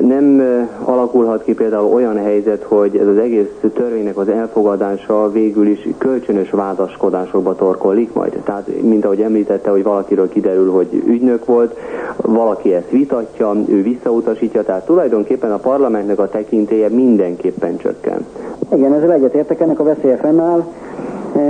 Nem 0.00 0.42
alakulhat 0.84 1.42
ki 1.42 1.54
például 1.54 1.92
olyan 1.92 2.16
helyzet, 2.16 2.62
hogy 2.62 2.96
ez 2.96 3.06
az 3.06 3.16
egész 3.18 3.46
törvénynek 3.74 4.16
az 4.16 4.28
elfogadása 4.28 5.30
végül 5.30 5.66
is 5.66 5.88
kölcsönös 5.98 6.50
vádaskodásokba 6.50 7.54
torkollik 7.54 8.12
majd. 8.12 8.40
Tehát, 8.44 8.68
mint 8.82 9.04
ahogy 9.04 9.20
említette, 9.20 9.70
hogy 9.70 9.82
valakiről 9.82 10.28
kiderül, 10.28 10.70
hogy 10.70 11.02
ügynök 11.06 11.44
volt, 11.44 11.76
valaki 12.16 12.74
ezt 12.74 12.90
vitatja, 12.90 13.54
ő 13.68 13.82
visszautasítja, 13.82 14.62
tehát 14.62 14.86
tulajdonképpen 14.86 15.52
a 15.52 15.56
parlamentnek 15.56 16.18
a 16.18 16.28
tekintélye 16.28 16.88
mindenképpen 16.88 17.76
csökken. 17.76 18.26
Igen, 18.74 18.92
ezzel 18.92 19.12
egyetértek, 19.12 19.60
ennek 19.60 19.80
a 19.80 19.84
veszélye 19.84 20.16
fennáll. 20.16 20.64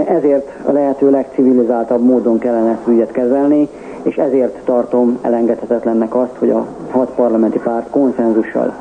Ezért 0.07 0.49
a 0.64 0.73
lehető 0.73 1.11
legcivilizáltabb 1.11 2.03
módon 2.03 2.38
kellene 2.38 2.71
ezt 2.71 2.88
ügyet 2.88 3.11
kezelni, 3.11 3.68
és 4.03 4.16
ezért 4.16 4.59
tartom 4.64 5.18
elengedhetetlennek 5.23 6.14
azt, 6.14 6.37
hogy 6.38 6.51
a 6.51 6.66
hat 6.90 7.11
parlamenti 7.14 7.59
párt 7.59 7.90
konszenzussal 7.90 8.75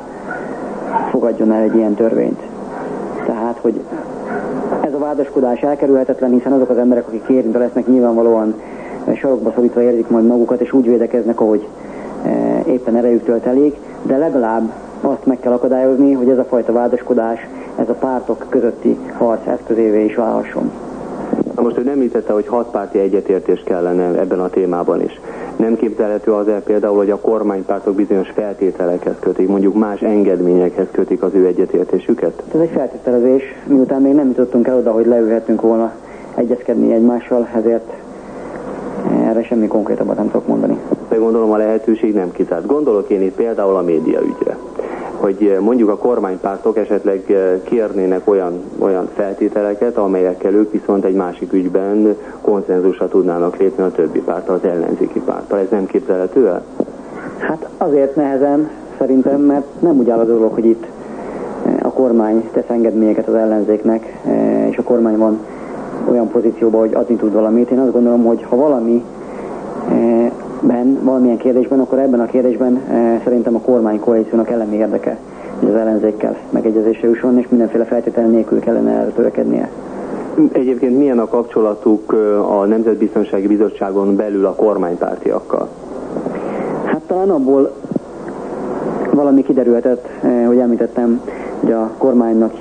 fogadjon 1.10 1.52
el 1.52 1.62
egy 1.62 1.76
ilyen 1.76 1.94
törvényt. 1.94 2.40
Tehát, 3.26 3.58
hogy 3.62 3.82
ez 4.82 4.94
a 4.94 4.98
vádaskodás 4.98 5.62
elkerülhetetlen, 5.62 6.32
hiszen 6.32 6.52
azok 6.52 6.70
az 6.70 6.78
emberek, 6.78 7.08
akik 7.08 7.26
érintve 7.28 7.60
lesznek, 7.60 7.88
nyilvánvalóan 7.88 8.56
sarokba 9.16 9.52
szorítva 9.56 9.82
érzik 9.82 10.08
majd 10.08 10.26
magukat, 10.26 10.62
és 10.62 10.74
úgy 10.74 10.86
védekeznek, 10.86 11.42
ahogy 11.42 11.68
e, 12.26 12.30
éppen 12.68 12.96
erejüktől 12.96 13.40
telik, 13.40 13.76
de 14.02 14.18
legalább 14.18 14.72
azt 15.02 15.26
meg 15.26 15.40
kell 15.40 15.52
akadályozni, 15.52 16.14
hogy 16.14 16.30
ez 16.30 16.38
a 16.38 16.44
fajta 16.44 16.74
vádaskodás, 16.74 17.48
ez 17.76 17.90
a 17.90 17.94
pártok 17.94 18.46
közötti 18.50 18.98
harc 19.18 19.48
eszközévé 19.48 20.06
is 20.06 20.16
válhasson. 20.16 20.72
Na 21.62 21.68
most 21.68 21.80
ő 21.80 21.90
említette, 21.90 22.34
hogy 22.34 22.48
hatpárti 22.48 23.00
egyetértés 23.00 23.62
kellene 23.64 24.20
ebben 24.20 24.40
a 24.40 24.50
témában 24.50 25.02
is. 25.02 25.20
Nem 25.56 25.76
képzelhető 25.76 26.32
az 26.32 26.48
el 26.48 26.62
például, 26.62 26.98
hogy 26.98 27.10
a 27.10 27.20
kormánypártok 27.20 27.96
bizonyos 27.96 28.30
feltételekhez 28.30 29.16
kötik, 29.20 29.48
mondjuk 29.48 29.76
más 29.76 30.02
engedményekhez 30.02 30.88
kötik 30.92 31.24
az 31.24 31.34
ő 31.34 31.46
egyetértésüket? 31.46 32.44
Ez 32.54 32.60
egy 32.60 32.70
feltételezés, 32.70 33.44
miután 33.68 34.02
még 34.02 34.14
nem 34.14 34.28
jutottunk 34.28 34.68
el 34.68 34.78
oda, 34.78 34.92
hogy 34.92 35.06
leülhetünk 35.06 35.62
volna 35.62 35.92
egyezkedni 36.36 36.94
egymással, 36.94 37.48
ezért 37.56 37.94
erre 39.24 39.44
semmi 39.44 39.68
konkrétabbat 39.68 40.18
nem 40.18 40.32
tudok 40.32 40.48
mondani. 40.48 40.78
De 41.10 41.16
gondolom 41.16 41.52
a 41.52 41.58
lehetőség 41.58 42.14
nem 42.14 42.32
kizárt. 42.32 42.66
Gondolok 42.66 43.10
én 43.10 43.22
itt 43.22 43.36
például 43.36 43.76
a 43.76 43.82
média 43.82 44.20
ügyre 44.22 44.58
hogy 45.22 45.44
eh, 45.44 45.60
mondjuk 45.60 45.90
a 45.90 45.98
kormánypártok 45.98 46.78
esetleg 46.78 47.32
eh, 47.32 47.60
kérnének 47.64 48.30
olyan, 48.30 48.54
olyan 48.80 49.10
feltételeket, 49.16 49.98
amelyekkel 49.98 50.54
ők 50.54 50.72
viszont 50.72 51.06
egy 51.06 51.14
másik 51.14 51.54
ügyben 51.54 52.16
konszenzusra 52.42 53.08
tudnának 53.08 53.58
lépni 53.58 53.84
a 53.84 53.92
többi 53.92 54.20
párttal, 54.20 54.56
az 54.56 54.70
ellenzéki 54.70 55.20
párttal. 55.20 55.60
Ez 55.60 55.70
nem 55.70 55.86
képzelhető 55.86 56.48
el? 56.48 56.64
Hát 57.38 57.70
azért 57.78 58.16
nehezen 58.16 58.70
szerintem, 58.98 59.42
mert 59.42 59.66
nem 59.80 59.98
úgy 59.98 60.10
áll 60.10 60.20
a 60.20 60.26
dolog, 60.26 60.54
hogy 60.54 60.66
itt 60.66 60.86
eh, 61.66 61.76
a 61.82 61.90
kormány 61.90 62.50
tesz 62.52 62.70
engedményeket 62.70 63.28
az 63.28 63.34
ellenzéknek, 63.34 64.20
és 64.70 64.78
a 64.78 64.84
kormány 64.84 65.18
van 65.18 65.40
olyan 66.10 66.28
pozícióban, 66.28 66.80
hogy 66.80 66.94
adni 66.94 67.16
tud 67.16 67.34
valamit. 67.34 67.72
Én 67.72 67.80
azt 67.80 67.92
gondolom, 67.92 68.24
hogy 68.24 68.44
ha 68.50 68.56
valami 68.56 69.04
ben, 70.62 71.00
valamilyen 71.04 71.38
kérdésben, 71.38 71.80
akkor 71.80 72.00
ebben 72.00 72.20
a 72.20 72.26
kérdésben 72.26 72.76
e, 72.76 73.22
szerintem 73.24 73.56
a 73.56 73.60
kormány 73.60 74.00
koalíciónak 74.00 74.50
elemi 74.50 74.76
érdeke, 74.76 75.18
hogy 75.60 75.70
az 75.70 75.76
ellenzékkel 75.76 76.38
megegyezésre 76.50 77.08
jusson, 77.08 77.38
és 77.38 77.48
mindenféle 77.50 77.84
feltétel 77.84 78.28
nélkül 78.28 78.60
kellene 78.60 78.92
erre 78.92 79.10
törekednie. 79.10 79.70
Egyébként 80.52 80.98
milyen 80.98 81.20
a 81.20 81.28
kapcsolatuk 81.28 82.14
eh, 82.14 82.60
a 82.60 82.66
Nemzetbiztonsági 82.66 83.48
Bizottságon 83.48 84.16
belül 84.16 84.46
a 84.46 84.56
kormánypártiakkal? 84.56 85.68
Hát 86.86 87.02
talán 87.08 87.30
abból 87.30 87.72
valami 89.12 89.44
kiderülhetett, 89.44 90.08
eh, 90.22 90.48
hogy 90.48 90.58
említettem, 90.58 91.22
hogy 91.60 91.72
a 91.72 91.92
kormánynak, 91.98 92.54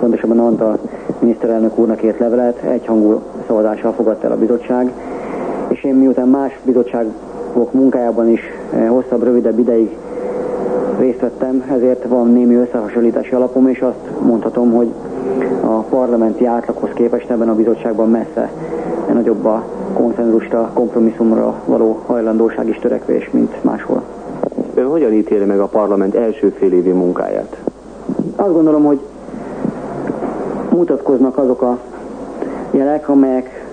pontosabban 0.00 0.38
Antal 0.38 0.78
miniszterelnök 1.18 1.78
úrnak 1.78 2.02
ért 2.02 2.18
levelet, 2.18 2.62
egyhangú 2.62 3.20
szavazással 3.46 3.92
fogadta 3.92 4.26
el 4.26 4.32
a 4.32 4.38
bizottság, 4.38 4.92
és 5.68 5.84
én 5.84 5.94
miután 5.94 6.28
más 6.28 6.58
bizottságok 7.48 7.72
munkájában 7.72 8.28
is 8.28 8.40
eh, 8.72 8.88
hosszabb, 8.88 9.22
rövidebb 9.22 9.58
ideig 9.58 9.96
részt 10.98 11.20
vettem, 11.20 11.64
ezért 11.70 12.04
van 12.04 12.32
némi 12.32 12.54
összehasonlítási 12.54 13.34
alapom, 13.34 13.68
és 13.68 13.80
azt 13.80 14.20
mondhatom, 14.20 14.72
hogy 14.72 14.88
a 15.60 15.78
parlamenti 15.80 16.46
átlaghoz 16.46 16.90
képest 16.94 17.30
ebben 17.30 17.48
a 17.48 17.54
bizottságban 17.54 18.10
messze 18.10 18.50
nagyobb 19.12 19.44
a 19.44 19.64
konszenzusta, 19.94 20.70
kompromisszumra 20.74 21.54
való 21.64 22.02
hajlandóság 22.06 22.68
és 22.68 22.78
törekvés, 22.78 23.30
mint 23.30 23.64
máshol. 23.64 24.02
Ön 24.74 24.86
hogyan 24.86 25.12
ítéli 25.12 25.44
meg 25.44 25.60
a 25.60 25.66
parlament 25.66 26.14
első 26.14 26.48
fél 26.48 26.72
évi 26.72 26.92
munkáját? 26.92 27.56
Azt 28.36 28.52
gondolom, 28.52 28.84
hogy 28.84 29.00
mutatkoznak 30.70 31.38
azok 31.38 31.62
a 31.62 31.78
jelek, 32.70 33.08
amelyek 33.08 33.66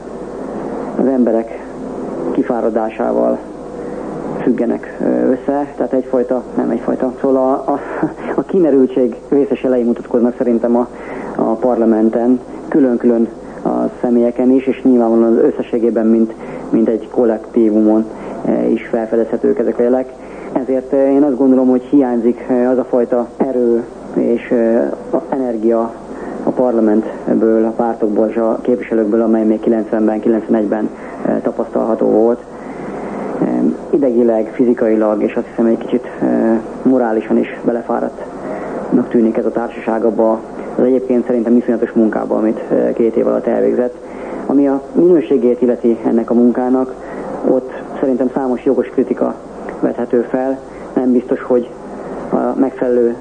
az 0.99 1.05
emberek 1.05 1.63
kifáradásával 2.31 3.38
függenek 4.45 4.97
össze, 5.29 5.73
tehát 5.75 5.93
egyfajta, 5.93 6.43
nem 6.55 6.69
egyfajta, 6.69 7.13
szóval 7.21 7.38
a, 7.38 7.71
a, 7.71 7.79
a 8.36 8.41
kimerültség 8.41 9.15
vészes 9.29 9.63
elejé 9.63 9.84
mutatkoznak 9.84 10.36
szerintem 10.38 10.75
a, 10.75 10.88
a 11.36 11.43
parlamenten, 11.43 12.39
külön-külön 12.67 13.27
a 13.63 13.89
személyeken 14.01 14.51
is, 14.51 14.65
és 14.65 14.81
nyilvánvalóan 14.84 15.31
az 15.38 15.43
összességében, 15.43 16.08
mint, 16.08 16.34
mint 16.69 16.88
egy 16.88 17.10
kollektívumon 17.10 18.05
is 18.69 18.88
felfedezhetők 18.88 19.60
ezek 19.60 19.79
a 19.79 19.81
jelek. 19.81 20.13
Ezért 20.51 20.93
én 20.93 21.23
azt 21.23 21.38
gondolom, 21.38 21.67
hogy 21.67 21.84
hiányzik 21.84 22.45
az 22.71 22.77
a 22.77 22.84
fajta 22.84 23.27
erő 23.38 23.84
és 24.13 24.53
energia 25.29 25.93
a 26.43 26.49
parlamentből, 26.49 27.65
a 27.65 27.73
pártokból 27.75 28.27
és 28.27 28.36
a 28.36 28.60
képviselőkből, 28.62 29.21
amely 29.21 29.43
még 29.43 29.60
90-ben, 29.65 30.21
91-ben 30.23 30.89
tapasztalható 31.43 32.08
volt. 32.08 32.43
Idegileg, 33.95 34.51
fizikailag, 34.53 35.23
és 35.23 35.34
azt 35.36 35.45
hiszem 35.47 35.65
egy 35.65 35.77
kicsit 35.77 36.08
morálisan 36.81 37.38
is 37.38 37.60
belefáradtnak 37.65 39.10
tűnik 39.10 39.38
ez 39.38 39.45
a 39.45 39.51
társaság 39.51 40.03
abba 40.03 40.39
az 40.77 40.84
egyébként 40.84 41.25
szerintem 41.25 41.58
iszonyatos 41.58 41.91
munkába, 41.91 42.36
amit 42.36 42.62
két 42.93 43.15
év 43.15 43.27
alatt 43.27 43.45
elvégzett. 43.45 43.95
Ami 44.45 44.67
a 44.67 44.81
minőségét 44.93 45.62
illeti 45.62 45.97
ennek 46.05 46.29
a 46.29 46.34
munkának, 46.34 46.93
ott 47.49 47.71
szerintem 47.99 48.29
számos 48.34 48.65
jogos 48.65 48.88
kritika 48.88 49.36
vethető 49.79 50.21
fel. 50.21 50.60
Nem 50.93 51.12
biztos, 51.12 51.41
hogy 51.41 51.69
a 52.29 52.60
megfelelő 52.60 53.15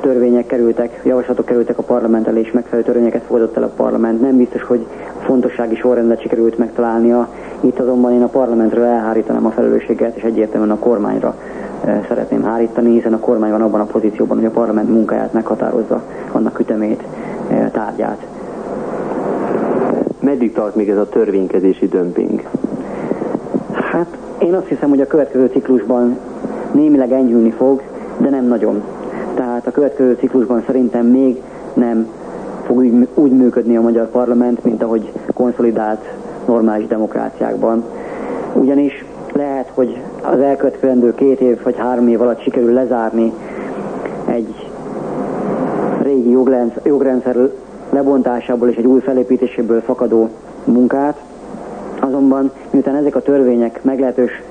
törvények 0.00 0.46
kerültek, 0.46 1.00
javaslatok 1.04 1.46
kerültek 1.46 1.78
a 1.78 1.82
parlament 1.82 2.26
elé, 2.26 2.40
és 2.40 2.52
megfelelő 2.52 2.82
törvényeket 2.82 3.22
fogadott 3.22 3.56
el 3.56 3.62
a 3.62 3.72
parlament. 3.76 4.20
Nem 4.20 4.36
biztos, 4.36 4.62
hogy 4.62 4.86
fontossági 5.20 5.76
sorrendet 5.76 6.20
sikerült 6.20 6.58
megtalálnia. 6.58 7.28
Itt 7.64 7.78
azonban 7.78 8.12
én 8.12 8.22
a 8.22 8.26
parlamentről 8.26 8.84
elhárítanám 8.84 9.46
a 9.46 9.50
felelősséget, 9.50 10.16
és 10.16 10.22
egyértelműen 10.22 10.70
a 10.70 10.78
kormányra 10.78 11.34
eh, 11.84 12.04
szeretném 12.08 12.42
hárítani, 12.42 12.92
hiszen 12.92 13.12
a 13.12 13.18
kormány 13.18 13.50
van 13.50 13.62
abban 13.62 13.80
a 13.80 13.84
pozícióban, 13.84 14.36
hogy 14.36 14.46
a 14.46 14.50
parlament 14.50 14.88
munkáját 14.88 15.32
meghatározza, 15.32 16.02
annak 16.32 16.58
ütemét, 16.58 17.02
eh, 17.48 17.70
tárgyát. 17.72 18.26
Meddig 20.20 20.52
tart 20.52 20.74
még 20.74 20.88
ez 20.88 20.96
a 20.96 21.08
törvénykezési 21.08 21.88
dömping? 21.88 22.42
Hát 23.72 24.16
én 24.38 24.54
azt 24.54 24.66
hiszem, 24.66 24.88
hogy 24.88 25.00
a 25.00 25.06
következő 25.06 25.46
ciklusban 25.46 26.18
némileg 26.72 27.12
enyhülni 27.12 27.50
fog, 27.50 27.82
de 28.18 28.30
nem 28.30 28.44
nagyon. 28.44 28.82
Tehát 29.34 29.66
a 29.66 29.70
következő 29.70 30.16
ciklusban 30.18 30.62
szerintem 30.66 31.06
még 31.06 31.42
nem 31.74 32.06
fog 32.62 32.76
úgy, 32.76 33.08
úgy 33.14 33.32
működni 33.32 33.76
a 33.76 33.80
magyar 33.80 34.10
parlament, 34.10 34.64
mint 34.64 34.82
ahogy 34.82 35.12
konszolidált 35.34 36.04
normális 36.46 36.86
demokráciákban. 36.86 37.84
Ugyanis 38.52 39.04
lehet, 39.32 39.70
hogy 39.74 40.00
az 40.22 40.40
elkövetkezendő 40.40 41.14
két 41.14 41.40
év 41.40 41.62
vagy 41.62 41.76
három 41.76 42.08
év 42.08 42.20
alatt 42.20 42.42
sikerül 42.42 42.72
lezárni 42.72 43.32
egy 44.26 44.70
régi 46.02 46.30
jogrendszer 46.82 47.36
lebontásából 47.90 48.68
és 48.68 48.76
egy 48.76 48.86
új 48.86 49.00
felépítéséből 49.00 49.80
fakadó 49.80 50.28
munkát. 50.64 51.20
Azonban 52.00 52.50
miután 52.70 52.94
ezek 52.94 53.14
a 53.16 53.22
törvények 53.22 53.82
meglehetős 53.82 54.42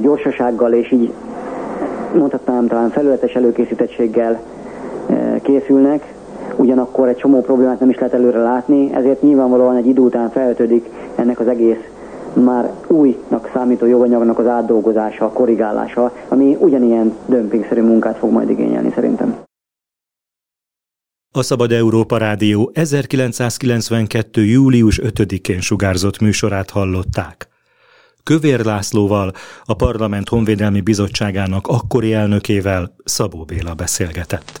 gyorsasággal 0.00 0.72
és 0.72 0.92
így 0.92 1.12
mondhatnám 2.14 2.66
talán 2.66 2.90
felületes 2.90 3.34
előkészítettséggel 3.34 4.40
készülnek, 5.42 6.14
ugyanakkor 6.56 7.08
egy 7.08 7.16
csomó 7.16 7.40
problémát 7.40 7.80
nem 7.80 7.90
is 7.90 7.96
lehet 7.96 8.14
előre 8.14 8.42
látni, 8.42 8.94
ezért 8.94 9.22
nyilvánvalóan 9.22 9.76
egy 9.76 9.86
idő 9.86 10.00
után 10.00 10.30
felvetődik 10.30 10.88
ennek 11.14 11.40
az 11.40 11.48
egész 11.48 11.88
már 12.44 12.72
újnak 12.86 13.50
számító 13.54 13.86
joganyagnak 13.86 14.38
az 14.38 14.46
átdolgozása, 14.46 15.28
korrigálása, 15.28 16.12
ami 16.28 16.56
ugyanilyen 16.60 17.16
dömpingszerű 17.26 17.82
munkát 17.82 18.16
fog 18.16 18.30
majd 18.30 18.50
igényelni 18.50 18.92
szerintem. 18.94 19.36
A 21.32 21.42
Szabad 21.42 21.72
Európa 21.72 22.16
Rádió 22.16 22.70
1992. 22.74 24.44
július 24.44 25.00
5-én 25.02 25.60
sugárzott 25.60 26.20
műsorát 26.20 26.70
hallották. 26.70 27.48
Kövér 28.22 28.64
Lászlóval, 28.64 29.32
a 29.64 29.74
Parlament 29.74 30.28
Honvédelmi 30.28 30.80
Bizottságának 30.80 31.66
akkori 31.66 32.12
elnökével 32.12 32.94
Szabó 33.04 33.44
Béla 33.44 33.74
beszélgetett. 33.74 34.60